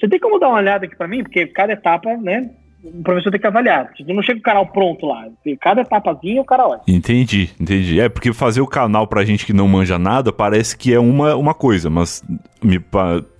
você 0.00 0.08
tem 0.08 0.18
como 0.18 0.38
dar 0.38 0.48
uma 0.48 0.56
olhada 0.56 0.86
aqui 0.86 0.96
para 0.96 1.06
mim? 1.06 1.22
Porque 1.22 1.46
cada 1.48 1.74
etapa, 1.74 2.16
né, 2.16 2.48
o 2.82 3.02
professor 3.02 3.30
tem 3.30 3.38
que 3.38 3.46
avaliar. 3.46 3.90
Não 4.06 4.22
chega 4.22 4.38
o 4.38 4.42
canal 4.42 4.66
pronto 4.68 5.04
lá. 5.04 5.26
Cada 5.60 5.82
etapazinha 5.82 6.40
o 6.40 6.44
cara 6.44 6.66
olha. 6.66 6.80
Entendi, 6.88 7.50
entendi. 7.60 8.00
É, 8.00 8.08
porque 8.08 8.32
fazer 8.32 8.62
o 8.62 8.66
canal 8.66 9.06
pra 9.06 9.26
gente 9.26 9.44
que 9.44 9.52
não 9.52 9.68
manja 9.68 9.98
nada 9.98 10.32
parece 10.32 10.74
que 10.74 10.94
é 10.94 10.98
uma, 10.98 11.36
uma 11.36 11.52
coisa, 11.52 11.90
mas 11.90 12.24
me, 12.62 12.80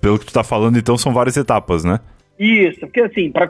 pelo 0.02 0.18
que 0.18 0.26
tu 0.26 0.32
tá 0.34 0.44
falando, 0.44 0.78
então 0.78 0.98
são 0.98 1.14
várias 1.14 1.36
etapas, 1.38 1.82
né? 1.82 1.98
Isso, 2.38 2.80
porque 2.80 3.00
assim, 3.00 3.32
para 3.32 3.48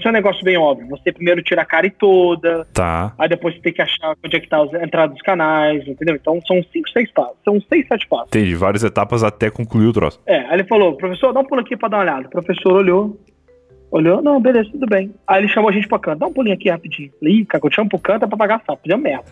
ser 0.00 0.08
um 0.08 0.12
negócio 0.12 0.42
bem 0.44 0.56
óbvio, 0.56 0.88
você 0.88 1.12
primeiro 1.12 1.42
tira 1.42 1.62
a 1.62 1.64
cara 1.64 1.88
toda, 1.90 2.66
tá. 2.72 3.14
aí 3.16 3.28
depois 3.28 3.54
você 3.54 3.60
tem 3.60 3.72
que 3.72 3.82
achar 3.82 4.16
onde 4.24 4.36
é 4.36 4.40
que 4.40 4.48
tá 4.48 4.58
a 4.58 4.84
entrada 4.84 5.12
dos 5.12 5.22
canais, 5.22 5.86
entendeu? 5.86 6.16
Então 6.16 6.40
são 6.46 6.60
cinco, 6.72 6.88
seis 6.90 7.10
passos, 7.12 7.36
são 7.44 7.60
seis, 7.68 7.86
sete 7.86 8.08
passos. 8.08 8.28
Entendi, 8.28 8.54
várias 8.54 8.82
etapas 8.82 9.22
até 9.22 9.50
concluir 9.50 9.86
o 9.86 9.92
troço. 9.92 10.20
É, 10.26 10.38
aí 10.38 10.54
ele 10.54 10.64
falou, 10.64 10.96
professor, 10.96 11.32
dá 11.32 11.40
um 11.40 11.44
pulo 11.44 11.60
aqui 11.60 11.76
pra 11.76 11.88
dar 11.88 11.98
uma 11.98 12.02
olhada. 12.02 12.26
O 12.26 12.30
professor 12.30 12.72
olhou, 12.72 13.16
olhou, 13.90 14.20
não, 14.20 14.40
beleza, 14.40 14.68
tudo 14.72 14.86
bem. 14.86 15.14
Aí 15.26 15.42
ele 15.42 15.48
chamou 15.48 15.70
a 15.70 15.72
gente 15.72 15.86
pra 15.86 16.00
canto, 16.00 16.18
dá 16.18 16.26
um 16.26 16.32
pulinho 16.32 16.56
aqui 16.56 16.68
rapidinho. 16.68 17.12
Falei, 17.20 17.44
cara, 17.44 17.64
eu 17.64 17.70
te 17.70 17.76
chamo 17.76 17.88
pro 17.88 17.98
canto 18.00 18.24
é 18.24 18.28
pra 18.28 18.36
pagar 18.36 18.62
sapo, 18.66 18.82
fizemos 18.82 19.04
merda. 19.04 19.24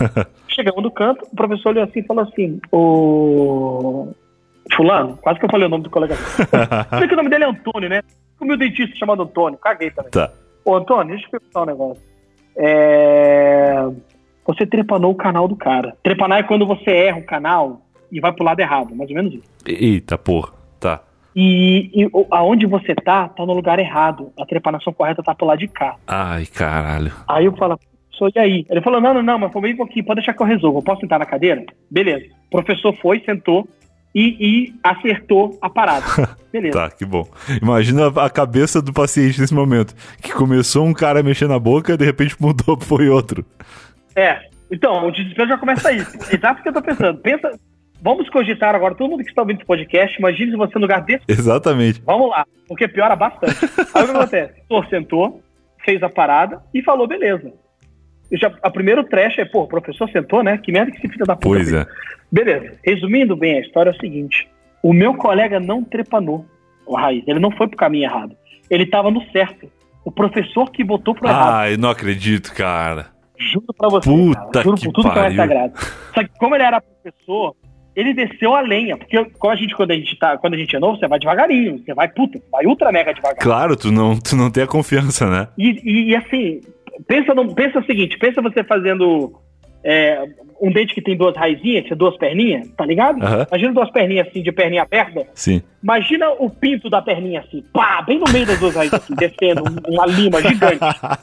Chegamos 0.48 0.82
no 0.82 0.90
canto, 0.90 1.24
o 1.32 1.36
professor 1.36 1.70
olhou 1.70 1.84
assim 1.84 2.00
e 2.00 2.06
falou 2.06 2.24
assim, 2.24 2.60
o... 2.70 4.08
Fulano, 4.74 5.16
quase 5.16 5.38
que 5.38 5.44
eu 5.44 5.50
falei 5.50 5.66
o 5.66 5.70
nome 5.70 5.84
do 5.84 5.90
colega. 5.90 6.14
Sei 6.14 7.08
que 7.08 7.14
o 7.14 7.16
nome 7.16 7.30
dele 7.30 7.44
é 7.44 7.48
Antônio, 7.48 7.88
né? 7.88 8.02
O 8.44 8.46
meu 8.46 8.56
dentista 8.56 8.96
chamado 8.96 9.22
Antônio, 9.22 9.58
caguei 9.58 9.90
também. 9.90 10.10
Tá. 10.10 10.32
Ô, 10.64 10.74
Antônio, 10.74 11.14
deixa 11.14 11.26
eu 11.26 11.30
perguntar 11.30 11.62
um 11.62 11.66
negócio. 11.66 12.02
É... 12.56 13.86
Você 14.46 14.66
trepanou 14.66 15.12
o 15.12 15.16
canal 15.16 15.46
do 15.46 15.56
cara. 15.56 15.96
Trepanar 16.02 16.40
é 16.40 16.42
quando 16.42 16.66
você 16.66 16.90
erra 16.90 17.18
o 17.18 17.24
canal 17.24 17.82
e 18.10 18.20
vai 18.20 18.32
pro 18.32 18.44
lado 18.44 18.60
errado, 18.60 18.94
mais 18.94 19.08
ou 19.10 19.16
menos 19.16 19.34
isso. 19.34 19.44
Eita, 19.66 20.18
porra. 20.18 20.52
Tá. 20.80 21.00
E, 21.34 21.90
e 21.94 22.10
aonde 22.30 22.66
você 22.66 22.94
tá, 22.94 23.28
tá 23.28 23.46
no 23.46 23.52
lugar 23.52 23.78
errado. 23.78 24.32
A 24.38 24.44
trepanação 24.44 24.92
correta 24.92 25.22
tá 25.22 25.34
pro 25.34 25.46
lado 25.46 25.58
de 25.58 25.68
cá. 25.68 25.96
Ai, 26.06 26.46
caralho. 26.46 27.12
Aí 27.28 27.44
eu 27.44 27.56
falo, 27.56 27.78
e 28.34 28.38
aí? 28.38 28.66
Ele 28.68 28.82
falou, 28.82 29.00
não, 29.00 29.14
não, 29.14 29.22
não, 29.22 29.38
mas 29.38 29.52
foi 29.52 29.62
meio 29.62 29.82
aqui, 29.82 30.02
pode 30.02 30.20
deixar 30.20 30.34
que 30.34 30.42
eu 30.42 30.46
resolvo. 30.46 30.78
Eu 30.78 30.82
posso 30.82 31.00
sentar 31.00 31.18
na 31.18 31.26
cadeira? 31.26 31.64
Beleza. 31.90 32.26
O 32.48 32.50
professor 32.50 32.94
foi, 33.00 33.20
sentou, 33.20 33.68
e, 34.14 34.36
e 34.40 34.74
acertou 34.82 35.58
a 35.60 35.70
parada. 35.70 36.06
Beleza. 36.52 36.78
tá, 36.78 36.90
que 36.90 37.04
bom. 37.04 37.26
Imagina 37.62 38.08
a 38.08 38.28
cabeça 38.28 38.82
do 38.82 38.92
paciente 38.92 39.40
nesse 39.40 39.54
momento. 39.54 39.94
Que 40.20 40.32
começou 40.32 40.84
um 40.84 40.92
cara 40.92 41.22
mexendo 41.22 41.50
na 41.50 41.58
boca, 41.58 41.96
de 41.96 42.04
repente 42.04 42.36
mudou, 42.40 42.78
foi 42.82 43.08
outro. 43.08 43.44
É. 44.16 44.48
Então, 44.70 45.06
o 45.06 45.10
desespero 45.10 45.48
já 45.48 45.58
começa 45.58 45.88
aí. 45.88 45.98
Exato 45.98 46.60
o 46.60 46.62
que 46.62 46.68
eu 46.68 46.72
tô 46.72 46.82
pensando. 46.82 47.18
Pensa. 47.18 47.50
Vamos 48.02 48.30
cogitar 48.30 48.74
agora, 48.74 48.94
todo 48.94 49.10
mundo 49.10 49.22
que 49.22 49.28
está 49.28 49.42
ouvindo 49.42 49.58
esse 49.58 49.66
podcast, 49.66 50.18
imagine 50.18 50.56
você 50.56 50.72
no 50.76 50.80
lugar 50.80 51.02
desse. 51.02 51.22
Exatamente. 51.28 52.00
Vamos 52.06 52.30
lá, 52.30 52.46
porque 52.66 52.88
piora 52.88 53.14
bastante. 53.14 53.58
Aí 53.92 54.04
o 54.04 54.06
que 54.06 54.10
acontece? 54.16 54.54
O 54.70 54.82
sentou, 54.84 55.42
fez 55.84 56.02
a 56.02 56.08
parada 56.08 56.62
e 56.72 56.82
falou, 56.82 57.06
beleza. 57.06 57.52
Já, 58.32 58.52
a 58.62 58.70
primeiro 58.70 59.04
trash 59.04 59.38
é, 59.38 59.44
pô, 59.44 59.62
o 59.62 59.68
professor 59.68 60.08
sentou, 60.10 60.42
né? 60.42 60.58
Que 60.58 60.70
merda 60.70 60.90
que 60.92 60.98
esse 60.98 61.08
filho 61.08 61.26
da 61.26 61.34
puta. 61.34 61.48
Pois 61.48 61.72
é. 61.72 61.86
Beleza. 62.30 62.74
Resumindo 62.84 63.36
bem 63.36 63.58
a 63.58 63.60
história 63.60 63.90
é 63.90 63.92
o 63.92 64.00
seguinte: 64.00 64.48
o 64.82 64.92
meu 64.92 65.14
colega 65.14 65.58
não 65.58 65.82
trepanou 65.82 66.46
o 66.86 66.96
raiz, 66.96 67.22
ele 67.26 67.38
não 67.38 67.50
foi 67.50 67.68
pro 67.68 67.76
caminho 67.76 68.04
errado. 68.04 68.36
Ele 68.68 68.86
tava 68.86 69.10
no 69.10 69.22
certo. 69.30 69.70
O 70.04 70.10
professor 70.10 70.70
que 70.70 70.82
botou 70.82 71.14
pro 71.14 71.28
errado. 71.28 71.54
Ai, 71.54 71.76
não 71.76 71.90
acredito, 71.90 72.54
cara. 72.54 73.08
Juro 73.36 73.66
pra 73.76 73.88
você. 73.88 74.08
Puta 74.08 74.40
cara. 74.52 74.64
Juro 74.64 74.76
que 74.76 74.84
por 74.86 74.92
tudo 74.92 75.08
pariu. 75.08 75.22
que 75.22 75.32
é 75.32 75.36
sagrado. 75.36 75.72
Só 76.14 76.22
que 76.22 76.30
como 76.38 76.54
ele 76.54 76.64
era 76.64 76.80
professor, 76.80 77.54
ele 77.94 78.14
desceu 78.14 78.54
a 78.54 78.60
lenha. 78.60 78.96
Porque 78.96 79.24
quando 79.38 79.52
a 79.52 79.56
gente, 79.56 79.74
quando 79.74 79.90
a 79.90 79.94
gente, 79.94 80.18
tá, 80.18 80.38
quando 80.38 80.54
a 80.54 80.56
gente 80.56 80.74
é 80.74 80.78
novo, 80.78 80.98
você 80.98 81.08
vai 81.08 81.18
devagarinho. 81.18 81.78
Você 81.78 81.92
vai, 81.92 82.08
puta, 82.08 82.40
vai 82.50 82.64
ultra 82.64 82.92
mega 82.92 83.12
devagar. 83.12 83.38
Claro, 83.38 83.76
tu 83.76 83.90
não, 83.90 84.18
tu 84.18 84.36
não 84.36 84.50
tem 84.50 84.62
a 84.62 84.66
confiança, 84.66 85.28
né? 85.28 85.48
E, 85.58 85.80
e, 85.84 86.10
e 86.10 86.16
assim, 86.16 86.60
pensa, 87.06 87.34
no, 87.34 87.54
pensa 87.54 87.78
o 87.78 87.84
seguinte: 87.84 88.18
pensa 88.18 88.42
você 88.42 88.64
fazendo 88.64 89.40
é, 89.84 90.24
um 90.60 90.70
dente 90.70 90.94
que 90.94 91.02
tem 91.02 91.16
duas 91.16 91.36
raizinhas, 91.36 91.86
que 91.86 91.92
é 91.92 91.96
duas 91.96 92.16
perninhas, 92.16 92.68
tá 92.76 92.84
ligado? 92.84 93.16
Uhum. 93.16 93.46
Imagina 93.48 93.72
duas 93.72 93.90
perninhas 93.90 94.28
assim, 94.28 94.42
de 94.42 94.52
perninha 94.52 94.82
aberta. 94.82 95.26
Sim. 95.34 95.62
Imagina 95.82 96.30
o 96.30 96.50
pinto 96.50 96.90
da 96.90 97.00
perninha 97.00 97.40
assim, 97.40 97.64
pá, 97.72 98.02
bem 98.02 98.18
no 98.18 98.30
meio 98.30 98.46
das 98.46 98.58
duas 98.58 98.74
raízes, 98.74 98.94
assim, 98.94 99.14
descendo, 99.14 99.62
uma 99.88 100.06
lima 100.06 100.40
gigante. 100.42 100.78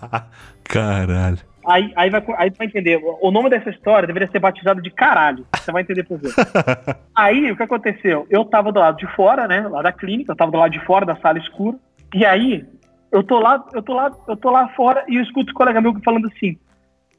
Caralho. 0.64 1.38
Aí, 1.68 1.92
aí, 1.98 2.10
vai, 2.10 2.24
aí 2.38 2.50
vai 2.58 2.68
entender. 2.68 2.98
O 3.22 3.30
nome 3.30 3.50
dessa 3.50 3.70
história 3.70 4.08
deveria 4.08 4.30
ser 4.32 4.40
batizado 4.40 4.82
de 4.82 4.90
caralho. 4.90 5.46
Você 5.54 5.70
vai 5.70 5.82
entender 5.82 6.04
por 6.04 6.18
quê. 6.18 6.30
aí, 7.14 7.52
o 7.52 7.58
que 7.58 7.64
aconteceu? 7.64 8.26
Eu 8.30 8.46
tava 8.46 8.72
do 8.72 8.80
lado 8.80 8.98
de 8.98 9.06
fora, 9.16 9.50
né? 9.50 9.68
Lá 9.68 9.82
da 9.82 9.92
clínica, 9.92 10.32
eu 10.32 10.36
tava 10.36 10.50
do 10.50 10.58
lado 10.58 10.72
de 10.72 10.80
fora 10.86 11.06
da 11.06 11.18
sala 11.18 11.38
escura. 11.38 11.78
E 12.16 12.26
aí, 12.26 12.66
eu 13.12 13.24
tô 13.24 13.40
lá, 13.40 13.64
eu 13.74 13.82
tô 13.82 13.94
lá, 13.94 14.12
eu 14.28 14.38
tô 14.38 14.50
lá 14.52 14.68
fora 14.70 15.04
e 15.08 15.16
eu 15.16 15.24
escuto 15.24 15.52
o 15.52 15.56
colega 15.56 15.82
meu 15.82 15.94
falando 16.04 16.28
assim: 16.28 16.58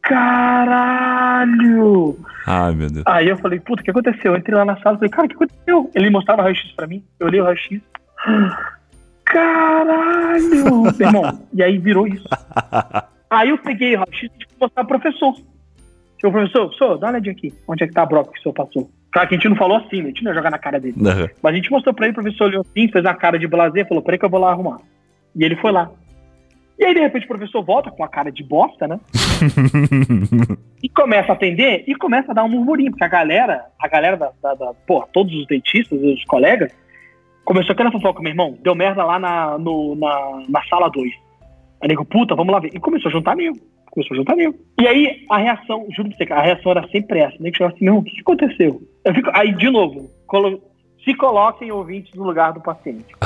Caralho! 0.09 1.49
Ai, 2.47 2.75
meu 2.75 2.89
Deus. 2.91 3.05
Aí 3.07 3.29
eu 3.29 3.37
falei, 3.37 3.61
puta, 3.61 3.83
o 3.83 3.85
que 3.85 3.91
aconteceu? 3.91 4.33
Eu 4.33 4.39
entrei 4.39 4.57
lá 4.57 4.65
na 4.65 4.77
sala 4.79 4.97
e 4.97 4.99
falei, 4.99 5.11
cara, 5.11 5.27
o 5.27 5.29
que 5.29 5.35
aconteceu? 5.35 5.91
Ele 5.95 6.09
mostrava 6.11 6.43
raio-x 6.43 6.73
pra 6.73 6.87
mim, 6.87 7.05
eu 7.21 7.27
olhei 7.27 7.41
o 7.41 7.45
raio-x. 7.45 7.81
Caralho! 9.25 10.87
Irmão, 10.99 11.41
e 11.53 11.63
aí 11.63 11.77
virou 11.77 12.07
isso. 12.07 12.27
Aí 13.29 13.51
eu 13.51 13.59
peguei 13.59 13.97
o 13.97 13.99
raio-x 13.99 14.23
e 14.23 14.47
mostrar 14.59 14.85
pro 14.85 14.99
professor. 14.99 15.35
Chegou 16.19 16.31
o 16.31 16.33
professor, 16.33 16.69
professor, 16.69 16.99
dá 16.99 17.09
uma 17.09 17.13
olhadinha 17.13 17.33
aqui. 17.33 17.53
Onde 17.69 17.85
é 17.85 17.87
que 17.87 17.93
tá 17.93 18.03
a 18.03 18.07
broca 18.07 18.33
que 18.33 18.39
o 18.39 18.43
senhor 18.43 18.55
passou? 18.55 18.91
Claro 19.13 19.29
que 19.29 19.35
a 19.35 19.39
gente 19.39 19.49
não 19.49 19.57
falou 19.57 19.77
assim, 19.77 19.99
né? 19.99 20.05
a 20.05 20.09
gente 20.09 20.25
não 20.25 20.31
ia 20.33 20.37
jogar 20.37 20.51
na 20.51 20.59
cara 20.59 20.81
dele. 20.81 20.97
Uhum. 20.97 21.29
Mas 21.43 21.53
a 21.53 21.57
gente 21.57 21.71
mostrou 21.71 21.95
pra 21.95 22.07
ele, 22.07 22.13
o 22.13 22.23
professor 22.23 22.45
olhou 22.47 22.63
assim, 22.63 22.89
fez 22.89 23.05
a 23.05 23.15
cara 23.15 23.39
de 23.39 23.47
blazer, 23.47 23.87
falou, 23.87 24.03
peraí 24.03 24.19
que 24.19 24.25
eu 24.25 24.31
vou 24.31 24.41
lá 24.41 24.51
arrumar. 24.51 24.79
E 25.39 25.45
ele 25.45 25.57
foi 25.57 25.71
lá. 25.71 25.91
E 26.79 26.85
aí, 26.85 26.95
de 26.95 27.01
repente, 27.01 27.25
o 27.25 27.29
professor 27.29 27.65
volta 27.65 27.91
com 27.91 28.05
a 28.05 28.09
cara 28.09 28.31
de 28.31 28.43
bosta, 28.43 28.87
né? 28.87 29.01
E 30.81 30.89
começa 30.89 31.33
a 31.33 31.35
atender 31.35 31.83
e 31.89 31.95
começa 31.97 32.31
a 32.31 32.35
dar 32.35 32.45
um 32.45 32.49
murmurinho, 32.49 32.93
porque 32.93 33.03
a 33.03 33.09
galera, 33.09 33.65
a 33.81 33.89
galera 33.89 34.17
da, 34.17 34.31
da, 34.41 34.55
da 34.55 34.73
pô, 34.87 35.05
todos 35.13 35.35
os 35.35 35.45
dentistas, 35.49 36.01
os 36.01 36.25
colegas, 36.27 36.73
começou 37.45 37.73
aquela 37.73 37.91
fofoca, 37.91 38.23
meu 38.23 38.31
irmão, 38.31 38.57
deu 38.63 38.77
merda 38.77 39.05
lá 39.05 39.19
na, 39.19 39.59
no, 39.59 39.97
na, 39.97 40.45
na 40.49 40.63
sala 40.69 40.89
2. 40.89 41.11
Aí 41.81 41.89
nego, 41.89 42.05
puta, 42.05 42.37
vamos 42.37 42.53
lá 42.53 42.61
ver. 42.61 42.71
E 42.73 42.79
começou 42.79 43.09
a 43.09 43.13
juntar 43.13 43.35
nego. 43.35 43.59
Começou 43.91 44.15
a 44.15 44.19
juntar 44.19 44.37
nego. 44.37 44.55
E 44.81 44.87
aí 44.87 45.25
a 45.29 45.39
reação, 45.39 45.85
juro 45.97 46.11
pra 46.11 46.19
você, 46.19 46.33
a 46.33 46.43
reação 46.43 46.71
era 46.71 46.89
sempre 46.89 47.19
essa. 47.19 47.37
Nem 47.41 47.51
que 47.51 47.59
chegava 47.59 47.75
assim, 47.75 47.85
meu 47.85 47.95
irmão, 47.95 48.03
o 48.03 48.05
que, 48.05 48.15
que 48.15 48.21
aconteceu? 48.21 48.81
Eu 49.05 49.15
fico, 49.15 49.31
aí, 49.35 49.53
de 49.53 49.69
novo, 49.69 50.09
colo, 50.29 50.63
se 51.05 51.13
coloquem 51.15 51.73
ouvintes 51.73 52.15
no 52.15 52.23
lugar 52.23 52.53
do 52.53 52.61
paciente. 52.61 53.17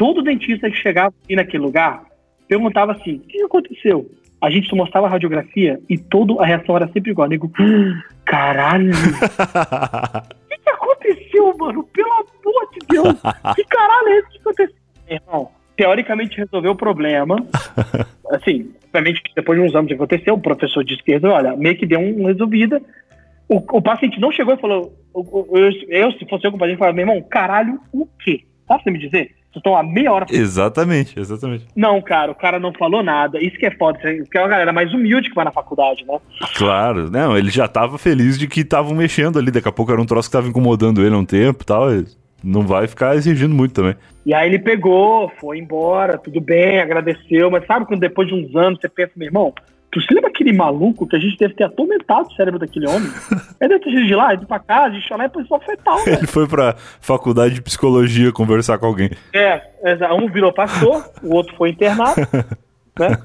Todo 0.00 0.22
dentista 0.22 0.70
que 0.70 0.78
chegava 0.78 1.12
aqui 1.22 1.36
naquele 1.36 1.62
lugar 1.62 2.04
perguntava 2.48 2.92
assim: 2.92 3.16
o 3.16 3.20
que 3.20 3.42
aconteceu? 3.42 4.10
A 4.40 4.48
gente 4.48 4.74
mostrava 4.74 5.06
a 5.06 5.10
radiografia 5.10 5.78
e 5.90 5.98
toda 5.98 6.42
a 6.42 6.46
reação 6.46 6.74
era 6.74 6.88
sempre 6.88 7.10
igual. 7.10 7.28
Nego, 7.28 7.52
caralho! 8.24 8.92
O 8.92 8.94
que, 10.48 10.56
que 10.56 10.70
aconteceu, 10.70 11.54
mano? 11.58 11.84
Pelo 11.92 12.12
amor 12.14 12.70
de 12.72 12.86
Deus! 12.88 13.20
Que 13.54 13.64
caralho 13.64 14.08
é 14.08 14.18
isso 14.20 14.30
que 14.30 14.38
aconteceu? 14.38 14.76
Irmão, 15.06 15.50
teoricamente 15.76 16.38
resolveu 16.38 16.72
o 16.72 16.76
problema. 16.76 17.36
Assim, 18.32 18.72
obviamente, 18.86 19.22
depois 19.36 19.60
de 19.60 19.66
uns 19.66 19.74
anos 19.74 19.88
que 19.88 19.94
aconteceu, 19.96 20.32
o 20.32 20.40
professor 20.40 20.82
disse 20.82 21.02
que 21.02 21.14
olha, 21.26 21.54
meio 21.56 21.76
que 21.76 21.84
deu 21.84 22.00
uma 22.00 22.30
resolvida. 22.30 22.80
O, 23.46 23.56
o 23.56 23.82
paciente 23.82 24.18
não 24.18 24.32
chegou 24.32 24.54
e 24.54 24.60
falou, 24.60 24.94
eu, 25.14 25.74
eu, 25.90 26.12
se 26.12 26.24
fosse 26.26 26.46
eu 26.46 26.52
com 26.52 26.56
o 26.56 26.60
paciente, 26.60 26.78
falava, 26.78 26.96
meu 26.96 27.06
irmão, 27.06 27.22
caralho, 27.28 27.78
o 27.92 28.06
quê? 28.24 28.46
Sabe 28.66 28.82
você 28.82 28.90
me 28.90 28.98
dizer? 28.98 29.39
Vocês 29.50 29.56
estão 29.56 29.76
há 29.76 29.82
meia 29.82 30.12
hora. 30.12 30.26
Exatamente, 30.30 31.18
exatamente. 31.18 31.66
Não, 31.74 32.00
cara, 32.00 32.30
o 32.30 32.34
cara 32.36 32.60
não 32.60 32.72
falou 32.72 33.02
nada. 33.02 33.42
Isso 33.42 33.58
que 33.58 33.66
é 33.66 33.70
foda, 33.72 33.98
porque 33.98 34.38
é 34.38 34.40
uma 34.40 34.48
galera 34.48 34.72
mais 34.72 34.94
humilde 34.94 35.28
que 35.28 35.34
vai 35.34 35.44
na 35.44 35.50
faculdade, 35.50 36.04
né? 36.06 36.18
Claro, 36.56 37.10
não, 37.10 37.36
ele 37.36 37.50
já 37.50 37.66
tava 37.66 37.98
feliz 37.98 38.38
de 38.38 38.46
que 38.46 38.60
estavam 38.60 38.94
mexendo 38.94 39.40
ali. 39.40 39.50
Daqui 39.50 39.68
a 39.68 39.72
pouco 39.72 39.90
era 39.90 40.00
um 40.00 40.06
troço 40.06 40.28
que 40.28 40.36
tava 40.36 40.46
incomodando 40.46 41.04
ele 41.04 41.14
há 41.14 41.18
um 41.18 41.24
tempo 41.24 41.62
e 41.62 41.66
tal. 41.66 41.88
Não 42.44 42.62
vai 42.62 42.86
ficar 42.86 43.16
exigindo 43.16 43.54
muito 43.54 43.74
também. 43.74 43.96
E 44.24 44.32
aí 44.32 44.48
ele 44.48 44.60
pegou, 44.60 45.30
foi 45.40 45.58
embora, 45.58 46.16
tudo 46.16 46.40
bem, 46.40 46.80
agradeceu, 46.80 47.50
mas 47.50 47.66
sabe 47.66 47.86
quando 47.86 48.00
depois 48.00 48.28
de 48.28 48.34
uns 48.34 48.54
anos 48.54 48.78
você 48.80 48.88
pensa, 48.88 49.12
meu 49.16 49.26
irmão, 49.26 49.52
Tu 49.92 50.00
se 50.00 50.14
lembra 50.14 50.30
aquele 50.30 50.52
maluco 50.52 51.06
que 51.06 51.16
a 51.16 51.18
gente 51.18 51.36
deve 51.36 51.54
ter 51.54 51.64
atormentado 51.64 52.28
o 52.28 52.32
cérebro 52.34 52.60
daquele 52.60 52.86
homem? 52.86 53.10
Ele 53.60 53.68
deve 53.68 53.80
ter 53.80 53.90
ido 53.90 54.06
de 54.06 54.14
lá, 54.14 54.34
ido 54.34 54.46
pra 54.46 54.60
casa, 54.60 54.94
de 54.94 55.02
chamar 55.02 55.26
em 55.26 55.30
posição 55.30 55.58
fetal. 55.60 55.98
Ele 56.00 56.16
velho. 56.16 56.28
foi 56.28 56.46
pra 56.46 56.76
faculdade 57.00 57.54
de 57.54 57.62
psicologia 57.62 58.30
conversar 58.30 58.78
com 58.78 58.86
alguém. 58.86 59.10
É, 59.32 59.60
um 60.14 60.30
virou 60.30 60.52
pastor, 60.52 61.10
o 61.22 61.34
outro 61.34 61.56
foi 61.56 61.70
internado. 61.70 62.14
Né? 62.98 63.16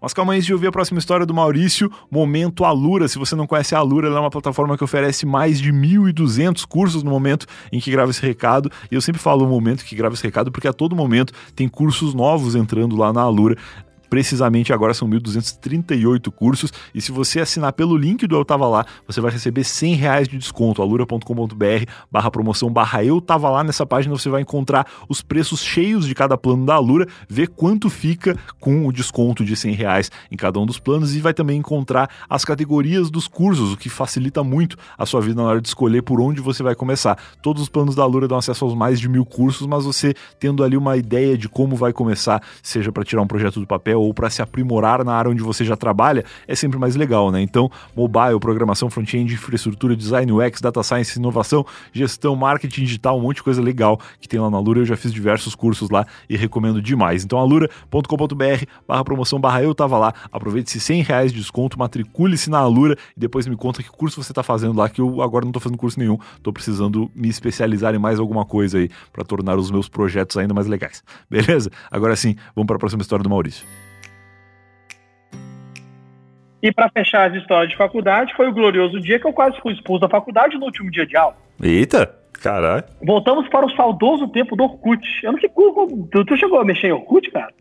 Mas 0.00 0.12
calma 0.12 0.34
aí, 0.34 0.40
de 0.40 0.52
ouvir 0.52 0.68
a 0.68 0.72
próxima 0.72 0.98
história 0.98 1.26
do 1.26 1.34
Maurício, 1.34 1.90
Momento 2.10 2.64
Alura. 2.64 3.08
Se 3.08 3.18
você 3.18 3.34
não 3.34 3.46
conhece 3.46 3.74
a 3.74 3.78
Alura, 3.78 4.08
ela 4.08 4.18
é 4.18 4.20
uma 4.20 4.30
plataforma 4.30 4.76
que 4.76 4.84
oferece 4.84 5.26
mais 5.26 5.60
de 5.60 5.72
1.200 5.72 6.64
cursos 6.66 7.02
no 7.02 7.10
momento 7.10 7.46
em 7.72 7.80
que 7.80 7.90
grava 7.90 8.10
esse 8.10 8.24
recado. 8.24 8.70
E 8.90 8.94
eu 8.94 9.00
sempre 9.00 9.20
falo 9.20 9.44
o 9.44 9.48
momento 9.48 9.84
que 9.84 9.96
grava 9.96 10.14
esse 10.14 10.22
recado, 10.22 10.52
porque 10.52 10.68
a 10.68 10.72
todo 10.72 10.94
momento 10.94 11.32
tem 11.54 11.66
cursos 11.66 12.14
novos 12.14 12.54
entrando 12.54 12.94
lá 12.94 13.12
na 13.12 13.22
Alura. 13.22 13.56
Precisamente 14.08 14.72
agora 14.72 14.94
são 14.94 15.08
1.238 15.08 16.30
cursos 16.30 16.72
e 16.94 17.00
se 17.00 17.12
você 17.12 17.40
assinar 17.40 17.72
pelo 17.72 17.96
link 17.96 18.26
do 18.26 18.36
Eu 18.36 18.44
Tava 18.44 18.66
Lá, 18.68 18.86
você 19.06 19.20
vai 19.20 19.30
receber 19.30 19.64
100 19.64 19.94
reais 19.94 20.28
de 20.28 20.38
desconto. 20.38 20.82
alura.com.br 20.82 21.90
barra 22.10 22.30
promoção 22.30 22.70
barra 22.70 23.04
Eu 23.04 23.20
Tava 23.20 23.50
Lá. 23.50 23.64
Nessa 23.64 23.86
página 23.86 24.14
você 24.14 24.28
vai 24.28 24.42
encontrar 24.42 24.86
os 25.08 25.22
preços 25.22 25.62
cheios 25.62 26.06
de 26.06 26.14
cada 26.14 26.36
plano 26.36 26.64
da 26.64 26.74
Alura, 26.74 27.06
ver 27.28 27.48
quanto 27.48 27.90
fica 27.90 28.36
com 28.60 28.86
o 28.86 28.92
desconto 28.92 29.44
de 29.44 29.56
100 29.56 29.74
reais 29.74 30.10
em 30.30 30.36
cada 30.36 30.58
um 30.58 30.66
dos 30.66 30.78
planos 30.78 31.14
e 31.14 31.20
vai 31.20 31.34
também 31.34 31.58
encontrar 31.58 32.10
as 32.28 32.44
categorias 32.44 33.10
dos 33.10 33.26
cursos, 33.26 33.72
o 33.72 33.76
que 33.76 33.88
facilita 33.88 34.42
muito 34.42 34.76
a 34.96 35.06
sua 35.06 35.20
vida 35.20 35.42
na 35.42 35.48
hora 35.48 35.60
de 35.60 35.68
escolher 35.68 36.02
por 36.02 36.20
onde 36.20 36.40
você 36.40 36.62
vai 36.62 36.74
começar. 36.74 37.18
Todos 37.42 37.62
os 37.62 37.68
planos 37.68 37.94
da 37.94 38.02
Alura 38.02 38.28
dão 38.28 38.38
acesso 38.38 38.64
aos 38.64 38.74
mais 38.74 39.00
de 39.00 39.08
mil 39.08 39.24
cursos, 39.24 39.66
mas 39.66 39.84
você 39.84 40.14
tendo 40.38 40.62
ali 40.62 40.76
uma 40.76 40.96
ideia 40.96 41.36
de 41.36 41.48
como 41.48 41.76
vai 41.76 41.92
começar, 41.92 42.42
seja 42.62 42.92
para 42.92 43.04
tirar 43.04 43.22
um 43.22 43.26
projeto 43.26 43.60
do 43.60 43.66
papel 43.66 43.95
ou 43.96 44.12
para 44.12 44.30
se 44.30 44.42
aprimorar 44.42 45.04
na 45.04 45.14
área 45.14 45.30
onde 45.30 45.42
você 45.42 45.64
já 45.64 45.76
trabalha, 45.76 46.24
é 46.46 46.54
sempre 46.54 46.78
mais 46.78 46.96
legal, 46.96 47.30
né? 47.30 47.40
Então, 47.40 47.70
mobile, 47.94 48.38
programação, 48.40 48.90
front-end, 48.90 49.34
infraestrutura, 49.34 49.96
design 49.96 50.32
UX, 50.32 50.60
data 50.60 50.82
science, 50.82 51.18
inovação, 51.18 51.64
gestão, 51.92 52.36
marketing 52.36 52.82
digital, 52.82 53.18
um 53.18 53.22
monte 53.22 53.36
de 53.36 53.42
coisa 53.42 53.62
legal 53.62 54.00
que 54.20 54.28
tem 54.28 54.40
lá 54.40 54.50
na 54.50 54.58
Lura. 54.58 54.80
Eu 54.80 54.86
já 54.86 54.96
fiz 54.96 55.12
diversos 55.12 55.54
cursos 55.54 55.90
lá 55.90 56.06
e 56.28 56.36
recomendo 56.36 56.80
demais. 56.80 57.24
Então, 57.24 57.38
alura.com.br 57.38 58.64
barra 58.86 59.04
promoção 59.04 59.40
barra 59.40 59.62
eu 59.62 59.74
tava 59.74 59.98
lá. 59.98 60.14
Aproveite 60.30 60.70
se 60.70 60.80
100 60.80 61.02
reais 61.02 61.32
de 61.32 61.38
desconto, 61.38 61.78
matricule-se 61.78 62.50
na 62.50 62.58
Alura 62.58 62.96
e 63.16 63.20
depois 63.20 63.46
me 63.46 63.56
conta 63.56 63.82
que 63.82 63.90
curso 63.90 64.22
você 64.22 64.32
está 64.32 64.42
fazendo 64.42 64.76
lá, 64.76 64.88
que 64.88 65.00
eu 65.00 65.22
agora 65.22 65.44
não 65.44 65.50
estou 65.50 65.60
fazendo 65.60 65.78
curso 65.78 65.98
nenhum, 65.98 66.18
estou 66.36 66.52
precisando 66.52 67.10
me 67.14 67.28
especializar 67.28 67.94
em 67.94 67.98
mais 67.98 68.18
alguma 68.18 68.44
coisa 68.44 68.78
aí 68.78 68.90
para 69.12 69.24
tornar 69.24 69.56
os 69.56 69.70
meus 69.70 69.88
projetos 69.88 70.36
ainda 70.36 70.54
mais 70.54 70.66
legais. 70.66 71.02
Beleza? 71.30 71.70
Agora 71.90 72.16
sim, 72.16 72.36
vamos 72.54 72.66
para 72.66 72.76
a 72.76 72.78
próxima 72.78 73.02
história 73.02 73.22
do 73.22 73.30
Maurício. 73.30 73.85
E 76.66 76.72
para 76.72 76.88
fechar 76.88 77.30
as 77.30 77.36
histórias 77.36 77.70
de 77.70 77.76
faculdade, 77.76 78.34
foi 78.34 78.48
o 78.48 78.52
glorioso 78.52 79.00
dia 79.00 79.20
que 79.20 79.26
eu 79.26 79.32
quase 79.32 79.56
fui 79.60 79.72
expulso 79.72 80.00
da 80.00 80.08
faculdade 80.08 80.58
no 80.58 80.64
último 80.64 80.90
dia 80.90 81.06
de 81.06 81.16
aula. 81.16 81.36
Eita, 81.62 82.12
caralho. 82.42 82.82
Voltamos 83.00 83.48
para 83.48 83.64
o 83.64 83.70
saudoso 83.76 84.26
tempo 84.26 84.56
do 84.56 84.64
Orkut. 84.64 85.00
Eu 85.22 85.30
não 85.30 85.38
sei 85.38 85.48
como. 85.48 86.08
Tu, 86.08 86.24
tu 86.24 86.36
chegou 86.36 86.58
a 86.58 86.64
mexer 86.64 86.88
em 86.88 86.92
Orkut, 86.92 87.30
cara? 87.30 87.54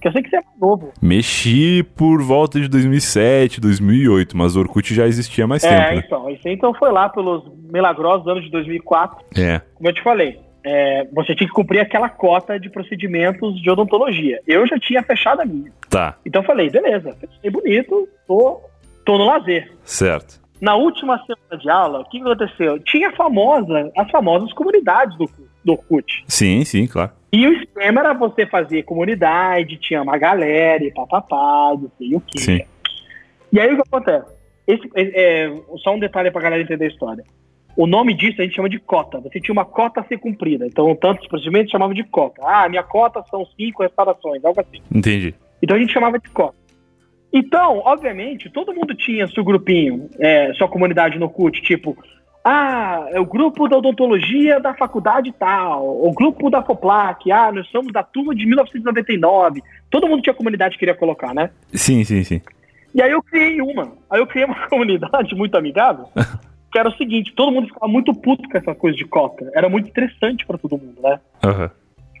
Que 0.00 0.06
eu 0.06 0.12
sei 0.12 0.22
que 0.22 0.30
você 0.30 0.36
é 0.36 0.42
novo. 0.60 0.92
Mexi 1.02 1.82
por 1.96 2.22
volta 2.22 2.60
de 2.60 2.68
2007, 2.68 3.60
2008, 3.60 4.36
mas 4.36 4.54
o 4.54 4.60
Orkut 4.60 4.94
já 4.94 5.08
existia 5.08 5.42
há 5.42 5.48
mais 5.48 5.64
é, 5.64 5.68
tempo. 5.68 5.82
É, 5.82 5.94
né? 5.96 6.02
então. 6.06 6.52
Então 6.52 6.74
foi 6.74 6.92
lá 6.92 7.08
pelos 7.08 7.42
milagrosos 7.68 8.28
anos 8.28 8.44
de 8.44 8.50
2004. 8.52 9.24
É. 9.36 9.60
Como 9.74 9.88
eu 9.88 9.92
te 9.92 10.02
falei 10.04 10.38
é, 10.64 11.06
você 11.12 11.34
tinha 11.34 11.48
que 11.48 11.54
cumprir 11.54 11.80
aquela 11.80 12.08
cota 12.08 12.58
de 12.58 12.70
procedimentos 12.70 13.60
de 13.60 13.70
odontologia. 13.70 14.40
Eu 14.46 14.66
já 14.66 14.78
tinha 14.78 15.02
fechado 15.02 15.40
a 15.40 15.44
minha. 15.44 15.72
Tá. 15.88 16.16
Então 16.24 16.42
eu 16.42 16.46
falei, 16.46 16.70
beleza, 16.70 17.14
fechei 17.20 17.50
bonito, 17.50 18.08
tô, 18.26 18.60
tô 19.04 19.18
no 19.18 19.24
lazer. 19.24 19.72
Certo. 19.84 20.40
Na 20.60 20.76
última 20.76 21.18
semana 21.18 21.60
de 21.60 21.68
aula, 21.68 22.00
o 22.00 22.04
que 22.04 22.20
aconteceu? 22.20 22.78
Tinha 22.80 23.10
famosa, 23.12 23.90
as 23.98 24.10
famosas 24.10 24.52
comunidades 24.52 25.18
do, 25.18 25.28
do 25.64 25.72
Orkut. 25.72 26.24
Sim, 26.28 26.64
sim, 26.64 26.86
claro. 26.86 27.10
E 27.32 27.46
o 27.48 27.52
esquema 27.52 28.00
era 28.00 28.12
você 28.12 28.46
fazer 28.46 28.84
comunidade, 28.84 29.78
tinha 29.78 30.02
uma 30.02 30.16
galera 30.16 30.84
e 30.84 30.92
papapá, 30.92 31.74
não 31.76 31.90
sei 31.98 32.14
o 32.14 32.20
quê. 32.20 32.38
Sim. 32.38 32.60
E 33.52 33.58
aí 33.58 33.72
o 33.72 33.76
que 33.76 33.82
acontece? 33.82 34.32
Esse, 34.66 34.88
é, 34.94 35.46
é, 35.46 35.60
só 35.82 35.94
um 35.94 35.98
detalhe 35.98 36.30
pra 36.30 36.40
galera 36.40 36.62
entender 36.62 36.84
a 36.84 36.88
história. 36.88 37.24
O 37.76 37.86
nome 37.86 38.14
disso 38.14 38.40
a 38.40 38.44
gente 38.44 38.56
chama 38.56 38.68
de 38.68 38.78
cota. 38.78 39.20
Você 39.20 39.40
tinha 39.40 39.52
uma 39.52 39.64
cota 39.64 40.00
a 40.00 40.04
ser 40.04 40.18
cumprida. 40.18 40.66
Então, 40.66 40.94
tantos 40.94 41.26
procedimentos 41.26 41.70
chamavam 41.70 41.94
de 41.94 42.04
cota. 42.04 42.42
Ah, 42.44 42.68
minha 42.68 42.82
cota 42.82 43.24
são 43.30 43.46
cinco 43.56 43.82
restaurações, 43.82 44.44
algo 44.44 44.60
assim. 44.60 44.82
Entendi. 44.94 45.34
Então 45.62 45.76
a 45.76 45.80
gente 45.80 45.92
chamava 45.92 46.18
de 46.18 46.28
cota. 46.28 46.56
Então, 47.32 47.80
obviamente, 47.84 48.50
todo 48.50 48.74
mundo 48.74 48.94
tinha 48.94 49.26
seu 49.28 49.42
grupinho, 49.42 50.10
é, 50.18 50.52
sua 50.52 50.68
comunidade 50.68 51.18
no 51.18 51.30
CUT, 51.30 51.62
tipo, 51.62 51.96
ah, 52.44 53.06
é 53.10 53.18
o 53.18 53.24
grupo 53.24 53.66
da 53.68 53.78
odontologia 53.78 54.60
da 54.60 54.74
faculdade 54.74 55.32
tal, 55.38 56.04
o 56.04 56.12
grupo 56.12 56.50
da 56.50 56.62
FOPLAC, 56.62 57.30
ah, 57.30 57.52
nós 57.52 57.66
somos 57.68 57.90
da 57.92 58.02
turma 58.02 58.34
de 58.34 58.44
1999. 58.44 59.62
Todo 59.88 60.08
mundo 60.08 60.22
tinha 60.22 60.34
comunidade 60.34 60.74
que 60.74 60.80
queria 60.80 60.94
colocar, 60.94 61.32
né? 61.32 61.50
Sim, 61.72 62.04
sim, 62.04 62.22
sim. 62.22 62.42
E 62.94 63.00
aí 63.00 63.12
eu 63.12 63.22
criei 63.22 63.62
uma. 63.62 63.92
Aí 64.10 64.20
eu 64.20 64.26
criei 64.26 64.44
uma 64.44 64.54
comunidade 64.68 65.34
muito 65.34 65.56
amigável. 65.56 66.06
que 66.72 66.78
era 66.78 66.88
o 66.88 66.96
seguinte, 66.96 67.34
todo 67.34 67.52
mundo 67.52 67.68
ficava 67.68 67.86
muito 67.86 68.14
puto 68.14 68.48
com 68.48 68.56
essa 68.56 68.74
coisa 68.74 68.96
de 68.96 69.04
cota. 69.04 69.50
Era 69.54 69.68
muito 69.68 69.90
interessante 69.90 70.46
para 70.46 70.56
todo 70.56 70.78
mundo, 70.78 70.96
né? 71.02 71.20
Uhum. 71.44 71.68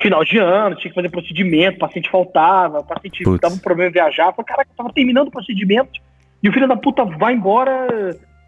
Final 0.00 0.24
de 0.24 0.38
ano, 0.38 0.76
tinha 0.76 0.90
que 0.90 0.94
fazer 0.94 1.10
procedimento, 1.10 1.76
o 1.76 1.80
paciente 1.80 2.10
faltava, 2.10 2.80
o 2.80 2.84
paciente 2.84 3.22
Putz. 3.22 3.40
dava 3.40 3.54
um 3.54 3.58
problema 3.58 3.88
em 3.88 3.92
viajar. 3.92 4.32
Falei, 4.32 4.44
caraca, 4.46 4.70
tava 4.76 4.92
terminando 4.92 5.28
o 5.28 5.30
procedimento 5.30 5.98
e 6.42 6.48
o 6.48 6.52
filho 6.52 6.68
da 6.68 6.76
puta 6.76 7.04
vai 7.04 7.32
embora 7.32 7.86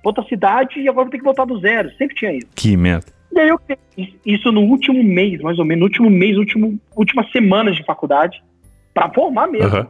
pra 0.02 0.10
outra 0.10 0.24
cidade 0.24 0.78
e 0.78 0.88
agora 0.88 1.08
tem 1.08 1.18
que 1.18 1.24
voltar 1.24 1.46
do 1.46 1.58
zero. 1.58 1.90
Sempre 1.96 2.16
tinha 2.16 2.32
isso. 2.32 2.48
Que 2.54 2.76
merda. 2.76 3.06
E 3.32 3.40
aí 3.40 3.48
eu 3.48 3.58
isso 4.26 4.52
no 4.52 4.60
último 4.60 5.02
mês, 5.02 5.40
mais 5.40 5.58
ou 5.58 5.64
menos, 5.64 5.80
no 5.80 5.86
último 5.86 6.10
mês, 6.10 6.36
último, 6.36 6.78
últimas 6.94 7.30
semanas 7.32 7.74
de 7.74 7.84
faculdade, 7.84 8.42
para 8.92 9.08
formar 9.10 9.46
mesmo. 9.46 9.78
Uhum. 9.78 9.86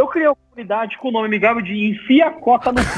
Eu 0.00 0.06
criei 0.06 0.28
uma 0.28 0.36
comunidade 0.48 0.96
com 0.96 1.08
o 1.08 1.10
nome 1.10 1.26
amigável 1.26 1.60
de 1.60 1.90
Enfia 1.90 2.28
a 2.28 2.30
Cota 2.30 2.72
no 2.72 2.80
cu. 2.80 2.88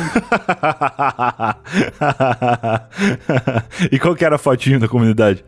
e 3.91 3.99
qual 3.99 4.15
que 4.15 4.25
era 4.25 4.37
a 4.37 4.39
fotinho 4.39 4.79
da 4.79 4.87
comunidade? 4.87 5.45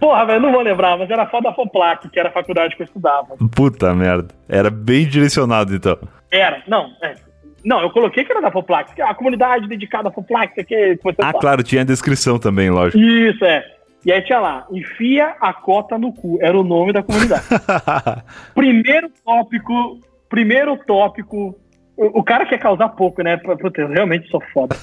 Porra, 0.00 0.26
velho, 0.26 0.40
não 0.40 0.50
vou 0.50 0.62
lembrar, 0.62 0.98
mas 0.98 1.08
era 1.08 1.22
a 1.22 1.26
foto 1.28 1.44
da 1.44 1.54
FOPLAC, 1.54 2.08
que 2.08 2.18
era 2.18 2.28
a 2.28 2.32
faculdade 2.32 2.74
que 2.74 2.82
eu 2.82 2.86
estudava. 2.86 3.36
Puta 3.54 3.94
merda. 3.94 4.34
Era 4.48 4.68
bem 4.68 5.06
direcionado, 5.06 5.72
então. 5.72 5.96
Era, 6.28 6.64
não, 6.66 6.90
é. 7.00 7.14
Não, 7.64 7.80
eu 7.80 7.90
coloquei 7.90 8.24
que 8.24 8.32
era 8.32 8.42
da 8.42 8.50
FOPLAC, 8.50 8.96
que 8.96 9.00
é 9.00 9.08
a 9.08 9.14
comunidade 9.14 9.68
dedicada 9.68 10.08
à 10.08 10.12
FOPLAC, 10.12 10.56
que, 10.56 10.64
que 10.64 10.98
você 11.00 11.18
Ah, 11.22 11.32
claro, 11.32 11.62
tinha 11.62 11.82
a 11.82 11.84
descrição 11.84 12.36
também, 12.36 12.68
lógico. 12.68 12.98
Isso, 12.98 13.44
é. 13.44 13.64
E 14.04 14.10
aí 14.10 14.20
tinha 14.22 14.40
lá, 14.40 14.66
enfia 14.72 15.36
a 15.40 15.52
cota 15.52 15.96
no 15.96 16.12
cu, 16.12 16.36
era 16.42 16.58
o 16.58 16.64
nome 16.64 16.92
da 16.92 17.00
comunidade. 17.00 17.44
Primeiro 18.56 19.08
tópico 19.24 20.00
primeiro 20.34 20.76
tópico 20.76 21.56
o, 21.96 22.20
o 22.20 22.24
cara 22.24 22.44
quer 22.44 22.58
causar 22.58 22.88
pouco, 22.90 23.22
né? 23.22 23.36
Puta, 23.36 23.80
eu 23.80 23.88
realmente 23.88 24.28
sou 24.28 24.42
foda. 24.52 24.76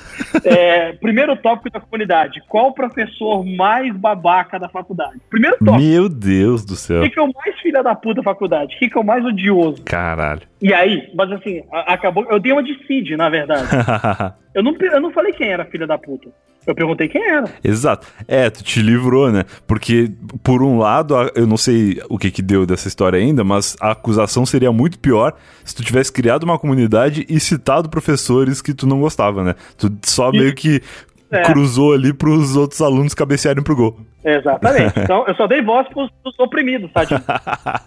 É, 0.45 0.93
primeiro 0.93 1.35
tópico 1.35 1.69
da 1.69 1.79
comunidade. 1.79 2.41
Qual 2.47 2.69
o 2.69 2.73
professor 2.73 3.45
mais 3.45 3.93
babaca 3.95 4.57
da 4.57 4.69
faculdade? 4.69 5.19
Primeiro 5.29 5.57
tópico. 5.57 5.81
Meu 5.81 6.07
Deus 6.07 6.63
do 6.63 6.75
céu. 6.75 7.01
Quem 7.01 7.09
que 7.09 7.19
é 7.19 7.21
o 7.21 7.33
mais 7.33 7.59
filha 7.59 7.83
da 7.83 7.93
puta 7.95 8.15
da 8.15 8.23
faculdade? 8.23 8.77
Quem 8.79 8.89
que 8.89 8.97
é 8.97 9.01
o 9.01 9.05
mais 9.05 9.25
odioso? 9.25 9.83
Caralho. 9.83 10.41
E 10.61 10.73
aí, 10.73 11.09
mas 11.13 11.31
assim, 11.33 11.61
acabou. 11.71 12.25
Eu 12.29 12.39
dei 12.39 12.53
uma 12.53 12.63
de 12.63 12.75
Cid, 12.87 13.17
na 13.17 13.29
verdade. 13.29 13.67
Eu 14.53 14.63
não, 14.63 14.75
eu 14.79 15.01
não 15.01 15.11
falei 15.11 15.31
quem 15.33 15.49
era 15.49 15.65
filha 15.65 15.87
da 15.87 15.97
puta. 15.97 16.29
Eu 16.65 16.75
perguntei 16.75 17.07
quem 17.07 17.27
era. 17.27 17.49
Exato. 17.63 18.05
É, 18.27 18.49
tu 18.49 18.63
te 18.63 18.81
livrou, 18.81 19.31
né? 19.31 19.45
Porque, 19.65 20.11
por 20.43 20.61
um 20.61 20.77
lado, 20.77 21.15
eu 21.33 21.47
não 21.47 21.57
sei 21.57 21.99
o 22.07 22.19
que 22.19 22.29
que 22.29 22.41
deu 22.41 22.67
dessa 22.67 22.87
história 22.87 23.17
ainda, 23.17 23.43
mas 23.43 23.75
a 23.81 23.91
acusação 23.91 24.45
seria 24.45 24.71
muito 24.71 24.99
pior 24.99 25.33
se 25.65 25.73
tu 25.73 25.83
tivesse 25.83 26.11
criado 26.11 26.43
uma 26.43 26.59
comunidade 26.59 27.25
e 27.27 27.39
citado 27.39 27.89
professores 27.89 28.61
que 28.61 28.75
tu 28.75 28.85
não 28.85 28.99
gostava, 28.99 29.43
né? 29.43 29.55
Tu 29.75 29.91
só 30.03 30.31
meio 30.31 30.53
que 30.53 30.81
É. 31.31 31.43
cruzou 31.43 31.93
ali 31.93 32.13
pros 32.13 32.55
outros 32.57 32.81
alunos 32.81 33.13
cabecearem 33.13 33.63
pro 33.63 33.75
gol. 33.75 33.97
Exatamente. 34.23 34.99
Então, 34.99 35.25
eu 35.27 35.33
só 35.35 35.47
dei 35.47 35.61
voz 35.61 35.87
pros, 35.87 36.09
pros 36.21 36.37
oprimidos, 36.39 36.91
tadinho. 36.91 37.21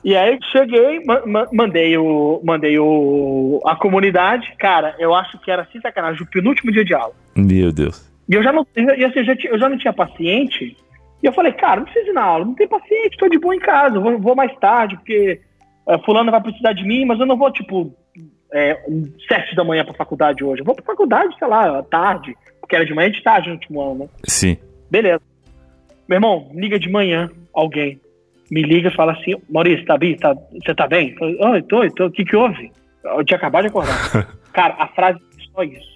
E 0.02 0.16
aí, 0.16 0.38
cheguei, 0.50 1.04
ma- 1.04 1.22
ma- 1.26 1.48
mandei, 1.52 1.96
o, 1.98 2.40
mandei 2.44 2.78
o, 2.78 3.60
a 3.66 3.76
comunidade. 3.76 4.52
Cara, 4.58 4.94
eu 4.98 5.14
acho 5.14 5.38
que 5.40 5.50
era, 5.50 5.66
sem 5.70 5.80
sacanagem, 5.80 6.22
o 6.22 6.26
penúltimo 6.30 6.72
dia 6.72 6.84
de 6.84 6.94
aula. 6.94 7.12
Meu 7.36 7.70
Deus. 7.72 8.10
E 8.28 8.34
eu 8.34 8.42
já 8.42 8.52
não, 8.52 8.66
e 8.76 9.04
assim, 9.04 9.18
eu 9.20 9.24
já, 9.24 9.36
tinha- 9.36 9.52
eu 9.52 9.58
já 9.58 9.68
não 9.68 9.76
tinha 9.78 9.92
paciente. 9.92 10.76
E 11.22 11.26
eu 11.26 11.32
falei, 11.32 11.52
cara, 11.52 11.76
não 11.80 11.84
precisa 11.84 12.10
ir 12.10 12.14
na 12.14 12.22
aula, 12.22 12.44
não 12.44 12.54
tem 12.54 12.66
paciente, 12.68 13.16
tô 13.18 13.28
de 13.28 13.38
boa 13.38 13.54
em 13.54 13.58
casa, 13.60 13.98
vou, 14.00 14.18
vou 14.18 14.34
mais 14.34 14.54
tarde, 14.58 14.96
porque 14.96 15.40
eh, 15.88 15.98
fulano 16.04 16.30
vai 16.30 16.40
precisar 16.40 16.72
de 16.72 16.84
mim, 16.84 17.04
mas 17.04 17.18
eu 17.20 17.26
não 17.26 17.36
vou, 17.36 17.50
tipo, 17.50 17.94
é, 18.52 18.78
sete 19.28 19.54
da 19.56 19.64
manhã 19.64 19.84
pra 19.84 19.94
faculdade 19.94 20.44
hoje. 20.44 20.60
Eu 20.60 20.64
vou 20.66 20.74
pra 20.74 20.84
faculdade, 20.84 21.34
sei 21.38 21.48
lá, 21.48 21.82
tarde, 21.84 22.34
porque 22.64 22.76
era 22.76 22.86
de 22.86 22.94
manhã 22.94 23.08
e 23.08 23.12
de 23.12 23.22
tarde 23.22 23.48
no 23.48 23.54
último 23.54 23.80
ano, 23.82 23.98
né? 24.00 24.08
Sim. 24.26 24.56
Beleza. 24.90 25.20
Meu 26.08 26.16
irmão, 26.16 26.50
liga 26.54 26.78
de 26.78 26.90
manhã 26.90 27.30
alguém. 27.52 28.00
Me 28.50 28.62
liga 28.62 28.88
e 28.88 28.94
fala 28.94 29.12
assim, 29.12 29.34
Maurício, 29.48 29.86
tá 29.86 29.96
bem? 29.96 30.16
Tá, 30.16 30.34
você 30.52 30.74
tá 30.74 30.86
bem? 30.86 31.14
Oi, 31.20 31.62
tô, 31.62 31.88
tô. 31.90 32.06
O 32.06 32.10
que 32.10 32.24
que 32.24 32.36
houve? 32.36 32.70
Eu 33.02 33.24
tinha 33.24 33.36
acabado 33.36 33.62
de 33.62 33.68
acordar. 33.68 34.28
Cara, 34.52 34.74
a 34.78 34.88
frase 34.88 35.18
é 35.18 35.44
só 35.52 35.62
isso. 35.62 35.94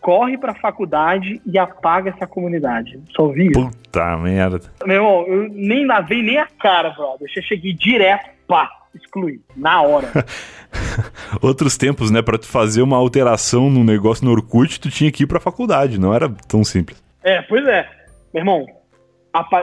Corre 0.00 0.38
pra 0.38 0.54
faculdade 0.54 1.40
e 1.44 1.58
apaga 1.58 2.10
essa 2.10 2.26
comunidade. 2.26 2.98
Só 3.14 3.24
ouvi 3.24 3.48
isso. 3.48 3.68
Puta 3.68 4.16
merda. 4.16 4.60
Meu 4.86 4.96
irmão, 4.96 5.26
eu 5.26 5.48
nem 5.50 5.86
lavei 5.86 6.22
nem 6.22 6.38
a 6.38 6.46
cara, 6.46 6.90
brother. 6.90 7.28
Eu 7.36 7.42
cheguei 7.42 7.72
direto, 7.74 8.30
pá, 8.46 8.70
excluí. 8.94 9.40
Na 9.56 9.82
hora. 9.82 10.08
Outros 11.42 11.76
tempos, 11.76 12.10
né? 12.10 12.22
Pra 12.22 12.38
tu 12.38 12.46
fazer 12.46 12.82
uma 12.82 12.96
alteração 12.96 13.68
num 13.70 13.84
negócio 13.84 14.24
no 14.24 14.30
Orkut, 14.32 14.80
tu 14.80 14.90
tinha 14.90 15.10
que 15.10 15.22
ir 15.24 15.26
pra 15.26 15.40
faculdade, 15.40 15.98
não 16.00 16.12
era 16.14 16.28
tão 16.48 16.62
simples. 16.64 17.02
É, 17.22 17.42
pois 17.42 17.66
é. 17.66 17.88
Meu 18.32 18.40
irmão, 18.42 18.66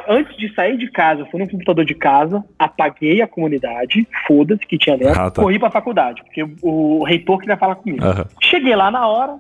antes 0.08 0.36
de 0.38 0.54
sair 0.54 0.78
de 0.78 0.90
casa, 0.92 1.22
eu 1.22 1.26
fui 1.28 1.40
no 1.40 1.50
computador 1.50 1.84
de 1.86 1.94
casa, 1.96 2.44
apaguei 2.58 3.22
a 3.22 3.28
comunidade, 3.28 4.08
foda-se 4.28 4.66
que 4.66 4.78
tinha 4.78 4.98
dentro, 4.98 5.20
Ah, 5.22 5.32
tá. 5.32 5.42
corri 5.42 5.58
pra 5.60 5.70
faculdade, 5.72 6.22
porque 6.24 6.46
o 6.62 7.04
reitor 7.04 7.40
queria 7.40 7.58
falar 7.58 7.76
comigo. 7.76 8.04
Aham. 8.04 8.26
Cheguei 8.42 8.76
lá 8.76 8.90
na 8.92 9.08
hora, 9.08 9.38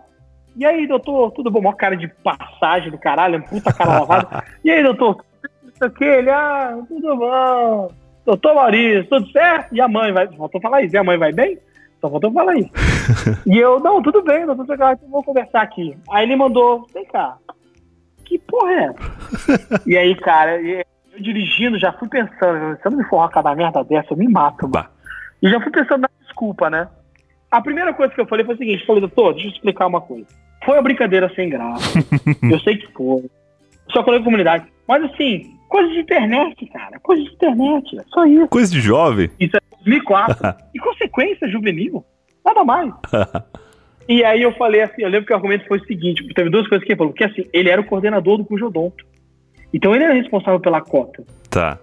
e 0.55 0.65
aí, 0.65 0.87
doutor, 0.87 1.31
tudo 1.31 1.51
bom? 1.51 1.61
Mó 1.61 1.71
cara 1.73 1.95
de 1.95 2.07
passagem 2.07 2.89
do 2.91 2.97
caralho, 2.97 3.37
um 3.39 3.41
puta 3.41 3.71
cara 3.71 3.99
lavada. 3.99 4.43
E 4.65 4.71
aí, 4.71 4.81
doutor, 4.83 5.23
isso 5.73 5.83
aqui, 5.85 6.03
ele, 6.03 6.29
ah, 6.29 6.77
tudo 6.87 7.15
bom. 7.15 7.91
Doutor 8.25 8.55
Maurício, 8.55 9.05
tudo 9.07 9.31
certo? 9.31 9.73
E 9.73 9.79
a 9.79 9.87
mãe 9.87 10.11
vai, 10.11 10.27
faltou 10.35 10.59
falar 10.59 10.81
isso, 10.81 10.95
e 10.95 10.97
a 10.97 11.03
mãe 11.03 11.17
vai 11.17 11.31
bem? 11.31 11.57
Só 11.99 12.09
faltou 12.09 12.31
falar 12.31 12.55
isso. 12.55 12.71
e 13.45 13.57
eu, 13.57 13.79
não, 13.79 14.01
tudo 14.01 14.21
bem, 14.21 14.45
doutor, 14.45 14.65
Segar, 14.65 14.97
vamos 15.10 15.25
conversar 15.25 15.62
aqui. 15.62 15.97
Aí 16.12 16.25
ele 16.25 16.36
mandou, 16.36 16.86
vem 16.93 17.05
cá, 17.05 17.38
que 18.25 18.38
porra 18.39 18.71
é 18.71 18.83
essa? 18.86 19.81
e 19.86 19.97
aí, 19.97 20.15
cara, 20.15 20.62
eu 20.62 20.83
dirigindo, 21.19 21.79
já 21.79 21.91
fui 21.93 22.07
pensando, 22.07 22.77
se 22.77 22.86
eu 22.86 22.91
não 22.91 22.97
me 22.97 23.03
for 23.05 23.27
cada 23.29 23.55
merda 23.55 23.83
dessa, 23.83 24.13
eu 24.13 24.17
me 24.17 24.27
mato, 24.27 24.67
mano. 24.67 24.88
E 25.41 25.49
já 25.49 25.60
fui 25.62 25.71
pensando 25.71 26.01
na 26.01 26.10
desculpa, 26.21 26.69
né? 26.69 26.88
A 27.49 27.62
primeira 27.62 27.93
coisa 27.93 28.13
que 28.13 28.19
eu 28.19 28.27
falei 28.27 28.45
foi 28.45 28.55
o 28.55 28.57
seguinte: 28.57 28.86
falei, 28.86 29.01
doutor, 29.01 29.33
deixa 29.33 29.47
eu 29.47 29.51
explicar 29.51 29.88
uma 29.88 30.01
coisa. 30.01 30.27
Foi 30.65 30.75
uma 30.75 30.83
brincadeira 30.83 31.31
sem 31.33 31.49
graça. 31.49 31.99
eu 32.43 32.60
sei 32.60 32.77
que 32.77 32.91
foi. 32.91 33.29
Só 33.91 34.03
falei 34.03 34.19
com 34.19 34.23
a 34.23 34.25
comunidade. 34.25 34.65
Mas 34.88 35.03
assim, 35.03 35.53
coisa 35.69 35.91
de 35.93 35.99
internet, 35.99 36.65
cara. 36.67 36.99
Coisa 36.99 37.23
de 37.23 37.29
internet. 37.29 37.97
é 37.97 38.03
Só 38.10 38.25
isso. 38.25 38.47
Coisa 38.47 38.71
de 38.71 38.81
jovem. 38.81 39.29
Isso 39.39 39.55
é 39.55 39.62
2004. 39.88 40.56
e 40.73 40.80
consequência 40.80 41.47
juvenil. 41.47 42.04
Nada 42.45 42.63
mais. 42.63 42.93
E 44.10 44.23
aí 44.23 44.41
eu 44.41 44.54
falei 44.54 44.82
assim, 44.82 45.02
eu 45.02 45.10
lembro 45.10 45.26
que 45.26 45.34
o 45.34 45.36
argumento 45.36 45.67
foi 45.67 45.80
o 45.80 45.86
seguinte, 45.86 46.26
teve 46.34 46.50
duas 46.50 46.65
coisas 46.67 46.86
que 46.86 46.93
ele 46.93 46.97
falou, 46.97 47.12
que 47.12 47.26
assim, 47.26 47.43
ele 47.52 47.69
era 47.69 47.82
o 47.82 47.84
coordenador 47.84 48.38
do 48.38 48.45
Cujodonto. 48.45 49.06
Então 49.73 49.93
ele 49.93 50.06
era 50.06 50.13
responsável 50.13 50.62
pela 50.62 50.80
cota. 50.80 51.26
Tá. 51.50 51.78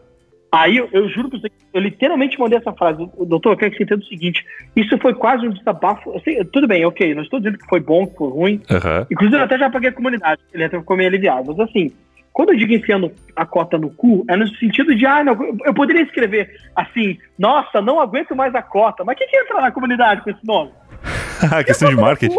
Aí 0.50 0.76
eu, 0.76 0.88
eu 0.92 1.08
juro 1.08 1.28
pra 1.28 1.38
você, 1.38 1.50
que 1.50 1.56
eu 1.74 1.80
literalmente 1.80 2.38
mandei 2.38 2.58
essa 2.58 2.72
frase. 2.72 3.06
Doutor, 3.26 3.52
eu 3.52 3.56
quero 3.56 3.72
que 3.72 3.76
você 3.76 3.82
entenda 3.82 4.02
o 4.02 4.06
seguinte: 4.06 4.46
isso 4.76 4.96
foi 4.98 5.12
quase 5.12 5.46
um 5.46 5.50
desabafo. 5.50 6.14
tudo 6.52 6.68
bem, 6.68 6.86
ok, 6.86 7.12
não 7.12 7.24
estou 7.24 7.40
dizendo 7.40 7.58
que 7.58 7.66
foi 7.66 7.80
bom, 7.80 8.06
que 8.06 8.16
foi 8.16 8.30
ruim. 8.30 8.62
Aham. 8.70 9.06
Inclusive, 9.10 9.36
eu 9.36 9.44
até 9.44 9.58
já 9.58 9.68
paguei 9.68 9.90
a 9.90 9.92
comunidade, 9.92 10.40
ele 10.52 10.64
até 10.64 10.78
ficou 10.78 10.96
meio 10.96 11.08
aliviado. 11.08 11.54
Mas 11.54 11.68
assim, 11.68 11.92
quando 12.34 12.50
eu 12.52 12.56
digo 12.58 12.74
enfiando 12.74 13.12
a 13.36 13.46
cota 13.46 13.78
no 13.78 13.90
cu, 13.90 14.24
é 14.28 14.34
no 14.34 14.48
sentido 14.56 14.92
de, 14.92 15.06
ah, 15.06 15.22
não, 15.22 15.38
eu 15.64 15.72
poderia 15.72 16.02
escrever 16.02 16.50
assim, 16.74 17.16
nossa, 17.38 17.80
não 17.80 18.00
aguento 18.00 18.34
mais 18.34 18.52
a 18.56 18.60
cota. 18.60 19.04
Mas 19.04 19.16
quem 19.16 19.28
que 19.28 19.36
entra 19.36 19.60
na 19.60 19.70
comunidade 19.70 20.20
com 20.22 20.30
esse 20.30 20.44
nome? 20.44 20.72
Questão 21.64 21.88
de 21.88 21.94
marketing. 21.94 22.38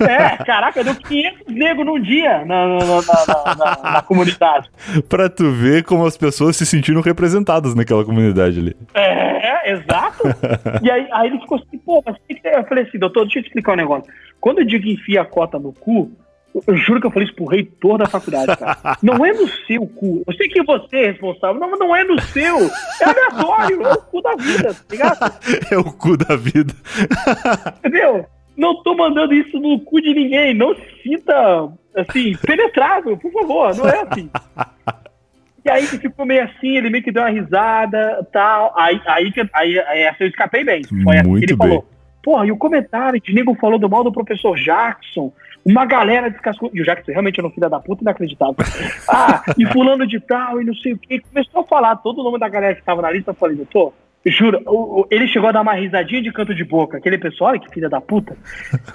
É, 0.00 0.36
caraca, 0.44 0.84
deu 0.84 0.94
500 0.94 1.52
negros 1.52 1.84
num 1.84 2.00
dia 2.00 2.44
na, 2.44 2.66
na, 2.78 3.92
na- 3.94 4.02
comunidade. 4.02 4.70
Pra 5.10 5.28
tu 5.28 5.50
ver 5.50 5.82
como 5.82 6.06
as 6.06 6.16
pessoas 6.16 6.56
se 6.56 6.64
sentiram 6.64 7.00
representadas 7.00 7.74
naquela 7.74 8.04
comunidade 8.04 8.60
ali. 8.60 8.76
É, 8.94 9.72
exato. 9.72 10.22
E 10.84 10.88
aí, 10.88 11.08
aí 11.12 11.26
ele 11.30 11.40
ficou 11.40 11.58
assim, 11.58 11.78
pô, 11.78 12.00
mas 12.06 12.14
eu 12.44 12.64
falei 12.64 12.84
assim, 12.84 12.96
doutor, 12.98 13.24
deixa 13.24 13.40
eu 13.40 13.42
te 13.42 13.46
explicar 13.46 13.72
um 13.72 13.76
negócio. 13.76 14.04
Quando 14.40 14.60
eu 14.60 14.64
digo 14.64 14.86
enfia 14.86 15.22
a 15.22 15.24
cota 15.24 15.58
no 15.58 15.72
cu, 15.72 16.12
eu- 16.54 16.76
juro 16.76 17.00
que 17.00 17.06
eu 17.06 17.10
falei 17.10 17.26
isso 17.26 17.34
pro 17.36 17.46
reitor 17.46 17.98
da 17.98 18.06
faculdade, 18.06 18.56
cara. 18.56 18.96
Não 19.02 19.24
é 19.24 19.32
no 19.32 19.46
seu 19.66 19.86
cu. 19.86 20.22
Eu 20.26 20.34
sei 20.34 20.48
que 20.48 20.62
você 20.62 20.96
é 20.96 21.06
responsável, 21.12 21.60
não, 21.60 21.70
não 21.78 21.94
é 21.94 22.04
no 22.04 22.20
seu. 22.20 22.58
É 23.00 23.04
aleatório, 23.04 23.82
é 23.82 23.92
o 23.92 24.02
cu 24.02 24.22
da 24.22 24.34
vida, 24.36 24.74
tá 24.74 24.80
ligado? 24.90 25.32
É 25.70 25.78
o 25.78 25.84
cu 25.84 26.16
da 26.16 26.36
vida. 26.36 26.74
Entendeu? 27.78 28.26
Não 28.56 28.82
tô 28.82 28.94
mandando 28.96 29.32
isso 29.34 29.58
no 29.60 29.78
cu 29.80 30.00
de 30.00 30.12
ninguém. 30.12 30.52
Não 30.52 30.74
se 30.74 30.82
sinta, 31.02 31.68
assim, 31.96 32.36
penetrável, 32.44 33.16
por 33.16 33.30
favor. 33.32 33.76
Não 33.76 33.88
é 33.88 34.02
assim. 34.02 34.28
E 35.64 35.70
aí 35.70 35.86
que 35.86 35.98
ficou 35.98 36.24
meio 36.26 36.44
assim, 36.44 36.76
ele 36.76 36.90
meio 36.90 37.04
que 37.04 37.12
deu 37.12 37.22
uma 37.22 37.28
risada 37.30 38.26
tal. 38.32 38.72
Aí, 38.76 39.00
aí, 39.06 39.30
que- 39.30 39.48
aí, 39.52 39.78
aí 39.80 40.00
essa 40.02 40.24
eu 40.24 40.28
escapei 40.28 40.64
bem. 40.64 40.82
Foi 41.04 41.16
assim 41.18 41.28
Muito 41.28 41.46
que 41.46 41.52
ele 41.52 41.58
bem. 41.58 41.68
falou. 41.68 41.88
Porra, 42.22 42.46
e 42.46 42.52
o 42.52 42.56
comentário 42.56 43.20
de 43.20 43.32
nego 43.32 43.54
falou 43.54 43.78
do 43.78 43.88
mal 43.88 44.02
do 44.02 44.10
professor 44.12 44.56
Jackson. 44.56 45.32
Uma 45.68 45.84
galera 45.84 46.30
descascou. 46.30 46.70
E 46.72 46.80
o 46.80 46.84
Jackson 46.84 47.12
realmente 47.12 47.38
era 47.38 47.46
um 47.46 47.50
filho 47.50 47.68
da 47.68 47.78
puta 47.78 48.02
inacreditável. 48.02 48.56
Ah, 49.06 49.42
e 49.58 49.66
fulano 49.66 50.06
de 50.06 50.18
tal, 50.18 50.62
e 50.62 50.64
não 50.64 50.74
sei 50.74 50.94
o 50.94 50.98
quê. 50.98 51.20
Começou 51.20 51.60
a 51.60 51.64
falar 51.64 51.96
todo 51.96 52.20
o 52.20 52.24
nome 52.24 52.38
da 52.38 52.48
galera 52.48 52.74
que 52.74 52.82
tava 52.82 53.02
na 53.02 53.10
lista. 53.10 53.32
Eu 53.32 53.34
falei, 53.34 53.56
doutor, 53.56 53.92
juro, 54.26 55.06
ele 55.10 55.28
chegou 55.28 55.50
a 55.50 55.52
dar 55.52 55.60
uma 55.60 55.74
risadinha 55.74 56.22
de 56.22 56.32
canto 56.32 56.54
de 56.54 56.64
boca. 56.64 56.96
Aquele 56.96 57.18
pessoal, 57.18 57.50
olha 57.50 57.60
que 57.60 57.70
filha 57.70 57.88
da 57.88 58.00
puta. 58.00 58.34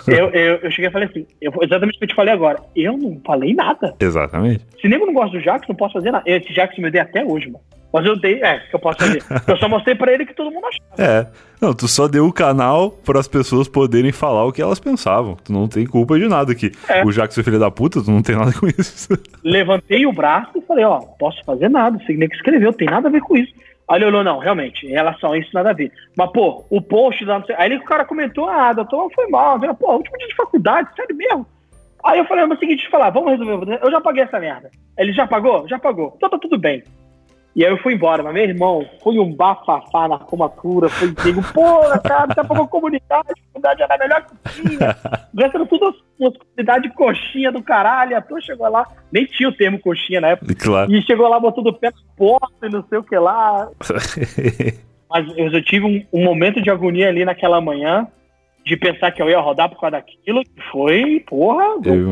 Eu, 0.07 0.29
eu, 0.31 0.55
eu 0.63 0.71
cheguei 0.71 0.89
e 0.89 0.91
falei 0.91 1.07
assim, 1.07 1.27
eu, 1.39 1.53
exatamente 1.61 1.95
o 1.95 1.99
que 1.99 2.05
eu 2.05 2.09
te 2.09 2.15
falei 2.15 2.33
agora. 2.33 2.59
Eu 2.75 2.97
não 2.97 3.21
falei 3.23 3.53
nada. 3.53 3.95
Exatamente. 3.99 4.65
Se 4.81 4.87
nego 4.87 5.05
não 5.05 5.13
gosta 5.13 5.37
do 5.37 5.43
Jackson, 5.43 5.73
não 5.73 5.77
posso 5.77 5.93
fazer 5.93 6.11
nada. 6.11 6.23
Esse 6.25 6.51
Jackson 6.53 6.81
me 6.81 6.89
dei 6.89 7.01
até 7.01 7.23
hoje, 7.23 7.51
mano. 7.51 7.63
Mas 7.93 8.05
eu 8.07 8.19
dei, 8.19 8.41
é, 8.41 8.57
que 8.59 8.75
eu 8.75 8.79
posso 8.79 8.97
fazer. 8.97 9.23
Eu 9.47 9.57
só 9.57 9.69
mostrei 9.69 9.93
pra 9.93 10.11
ele 10.11 10.25
que 10.25 10.33
todo 10.33 10.49
mundo 10.49 10.65
achava. 10.65 10.83
É. 11.11 11.27
Não, 11.61 11.73
tu 11.75 11.87
só 11.87 12.07
deu 12.07 12.25
o 12.25 12.33
canal 12.33 12.89
para 12.89 13.19
as 13.19 13.27
pessoas 13.27 13.67
poderem 13.67 14.11
falar 14.11 14.45
o 14.45 14.51
que 14.51 14.61
elas 14.61 14.79
pensavam. 14.79 15.37
Tu 15.43 15.53
não 15.53 15.67
tem 15.67 15.85
culpa 15.85 16.17
de 16.17 16.27
nada 16.27 16.51
aqui. 16.51 16.71
É. 16.89 17.05
O 17.05 17.11
Jackson 17.11 17.41
é 17.41 17.43
filho 17.43 17.59
da 17.59 17.69
puta, 17.69 18.03
tu 18.03 18.09
não 18.09 18.23
tem 18.23 18.35
nada 18.35 18.51
com 18.51 18.65
isso. 18.67 19.09
Levantei 19.43 20.05
o 20.07 20.11
braço 20.11 20.51
e 20.57 20.61
falei, 20.61 20.83
ó, 20.83 20.99
posso 21.19 21.39
fazer 21.45 21.69
nada, 21.69 21.99
você 21.99 22.13
nem 22.13 22.27
que 22.27 22.35
escreveu, 22.35 22.73
tem 22.73 22.87
nada 22.87 23.07
a 23.07 23.11
ver 23.11 23.21
com 23.21 23.37
isso. 23.37 23.53
Aí 23.87 23.97
ele 23.97 24.05
olhou, 24.05 24.23
não, 24.23 24.39
realmente, 24.39 24.87
em 24.87 24.91
relação 24.91 25.33
a 25.33 25.37
isso, 25.37 25.51
nada 25.53 25.69
a 25.69 25.73
ver. 25.73 25.91
Mas, 26.17 26.31
pô, 26.31 26.65
o 26.69 26.81
post 26.81 27.23
sei- 27.45 27.55
aí 27.57 27.75
o 27.75 27.83
cara 27.83 28.05
comentou, 28.05 28.49
ah, 28.49 28.73
doutor, 28.73 29.11
foi 29.13 29.27
mal. 29.27 29.59
Falei, 29.59 29.75
pô, 29.75 29.93
último 29.93 30.17
dia 30.17 30.27
de 30.27 30.35
faculdade, 30.35 30.89
sério 30.95 31.15
mesmo. 31.15 31.45
Aí 32.03 32.17
eu 32.17 32.25
falei, 32.25 32.43
mas 32.45 32.55
é 32.55 32.57
o 32.57 32.59
seguinte, 32.59 32.89
falar, 32.89 33.11
vamos 33.11 33.31
resolver. 33.31 33.79
Eu 33.81 33.91
já 33.91 34.01
paguei 34.01 34.23
essa 34.23 34.39
merda. 34.39 34.71
Ele 34.97 35.13
já 35.13 35.27
pagou? 35.27 35.67
Já 35.69 35.77
pagou. 35.77 36.13
Então 36.17 36.29
tá 36.29 36.37
tudo 36.39 36.57
bem. 36.57 36.83
E 37.55 37.63
aí 37.63 37.71
eu 37.71 37.77
fui 37.77 37.93
embora, 37.93 38.23
mas 38.23 38.33
meu 38.33 38.43
irmão, 38.43 38.85
foi 39.03 39.19
um 39.19 39.31
bafafá 39.31 40.07
na 40.07 40.17
comatura, 40.17 40.89
foi 40.89 41.13
digo, 41.23 41.43
porra, 41.53 41.99
cara, 41.99 42.25
você 42.27 42.43
pagou 42.43 42.67
comunidade, 42.67 43.27
a 43.29 43.53
comunidade 43.53 43.83
era 43.83 43.93
a 43.93 43.97
melhor 43.97 44.25
que 44.25 44.51
tinha. 44.53 44.97
O 45.31 45.39
resto 45.39 45.57
era 45.57 45.65
tudo 45.67 45.95
uma 46.19 46.31
comunidade 46.31 46.89
de 46.89 46.95
coxinha 46.95 47.51
do 47.51 47.61
caralho, 47.61 48.17
a 48.17 48.21
tua 48.21 48.41
chegou 48.41 48.67
lá, 48.67 48.87
nem 49.11 49.25
tinha 49.25 49.49
o 49.49 49.55
termo 49.55 49.79
coxinha 49.79 50.19
na 50.19 50.29
época, 50.29 50.51
E 50.51 50.55
claro. 50.55 50.91
e 50.91 51.01
chegou 51.03 51.27
lá, 51.27 51.39
botou 51.39 51.63
do 51.63 51.73
pé 51.73 51.91
na 51.91 52.15
porta 52.17 52.65
e 52.65 52.69
não 52.69 52.83
sei 52.89 52.97
o 52.97 53.03
que 53.03 53.17
lá. 53.17 53.69
Mas 55.07 55.37
eu, 55.37 55.47
eu 55.49 55.63
tive 55.63 55.85
um, 55.85 56.03
um 56.11 56.23
momento 56.23 56.59
de 56.59 56.71
agonia 56.71 57.07
ali 57.07 57.23
naquela 57.23 57.61
manhã, 57.61 58.07
de 58.65 58.75
pensar 58.75 59.11
que 59.11 59.21
eu 59.21 59.29
ia 59.29 59.39
rodar 59.39 59.69
por 59.69 59.79
causa 59.79 59.97
daquilo. 59.97 60.41
Foi, 60.71 61.23
porra. 61.27 61.65
Eu. 61.85 62.11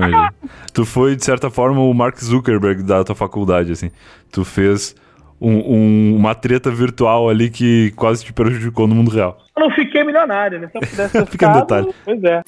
Tu 0.72 0.86
foi, 0.86 1.16
de 1.16 1.24
certa 1.24 1.50
forma, 1.50 1.82
o 1.82 1.94
Mark 1.94 2.18
Zuckerberg 2.20 2.84
da 2.84 3.04
tua 3.04 3.16
faculdade, 3.16 3.72
assim. 3.72 3.90
Tu 4.32 4.46
fez 4.46 4.96
um, 5.42 5.76
um, 5.76 6.16
uma 6.16 6.36
treta 6.36 6.70
virtual 6.70 7.28
ali 7.28 7.50
que 7.50 7.92
quase 7.96 8.24
te 8.24 8.32
prejudicou 8.32 8.88
no 8.88 8.94
mundo 8.94 9.10
real. 9.10 9.40
Eu 9.58 9.68
não 9.68 9.72
fiquei 9.72 10.04
milionário, 10.04 10.60
né? 10.60 10.68
Se 10.68 10.78
eu 10.78 10.82
pudesse 10.82 11.14
ter 11.26 11.26
Fica 11.26 11.50
no 11.50 11.60
detalhe. 11.62 11.88
Pois 12.06 12.24
é. 12.24 12.44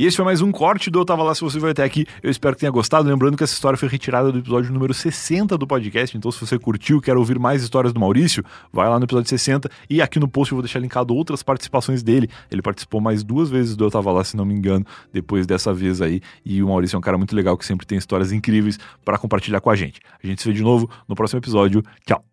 E 0.00 0.06
esse 0.06 0.16
foi 0.16 0.24
mais 0.24 0.40
um 0.40 0.50
corte 0.50 0.88
do 0.88 0.98
Eu 0.98 1.04
Tava 1.04 1.22
Lá 1.22 1.34
Se 1.34 1.42
Você 1.42 1.58
Vai 1.58 1.72
Até 1.72 1.84
Aqui. 1.84 2.06
Eu 2.22 2.30
espero 2.30 2.54
que 2.54 2.60
tenha 2.60 2.72
gostado. 2.72 3.06
Lembrando 3.06 3.36
que 3.36 3.44
essa 3.44 3.52
história 3.52 3.76
foi 3.76 3.86
retirada 3.86 4.32
do 4.32 4.38
episódio 4.38 4.72
número 4.72 4.94
60 4.94 5.58
do 5.58 5.66
podcast. 5.66 6.16
Então, 6.16 6.32
se 6.32 6.40
você 6.40 6.58
curtiu, 6.58 7.02
quer 7.02 7.18
ouvir 7.18 7.38
mais 7.38 7.62
histórias 7.62 7.92
do 7.92 8.00
Maurício, 8.00 8.42
vai 8.72 8.88
lá 8.88 8.98
no 8.98 9.04
episódio 9.04 9.28
60. 9.28 9.70
E 9.90 10.00
aqui 10.00 10.18
no 10.18 10.26
post 10.26 10.52
eu 10.52 10.56
vou 10.56 10.62
deixar 10.62 10.78
linkado 10.78 11.14
outras 11.14 11.42
participações 11.42 12.02
dele. 12.02 12.30
Ele 12.50 12.62
participou 12.62 12.98
mais 12.98 13.22
duas 13.22 13.50
vezes 13.50 13.76
do 13.76 13.84
Eu 13.84 13.90
Tava 13.90 14.10
Lá, 14.10 14.24
se 14.24 14.38
não 14.38 14.46
me 14.46 14.54
engano, 14.54 14.86
depois 15.12 15.46
dessa 15.46 15.70
vez 15.74 16.00
aí. 16.00 16.22
E 16.46 16.62
o 16.62 16.68
Maurício 16.68 16.96
é 16.96 16.98
um 16.98 17.02
cara 17.02 17.18
muito 17.18 17.36
legal 17.36 17.58
que 17.58 17.66
sempre 17.66 17.86
tem 17.86 17.98
histórias 17.98 18.32
incríveis 18.32 18.78
para 19.04 19.18
compartilhar 19.18 19.60
com 19.60 19.68
a 19.68 19.76
gente. 19.76 20.00
A 20.24 20.26
gente 20.26 20.40
se 20.40 20.48
vê 20.48 20.54
de 20.54 20.62
novo 20.62 20.88
no 21.06 21.14
próximo 21.14 21.40
episódio. 21.40 21.84
Tchau. 22.06 22.24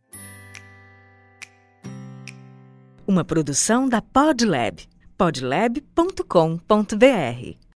Uma 3.05 3.25
produção 3.25 3.89
da 3.89 4.01
Podlab 4.01 4.87
podlab.com.br 5.17 7.57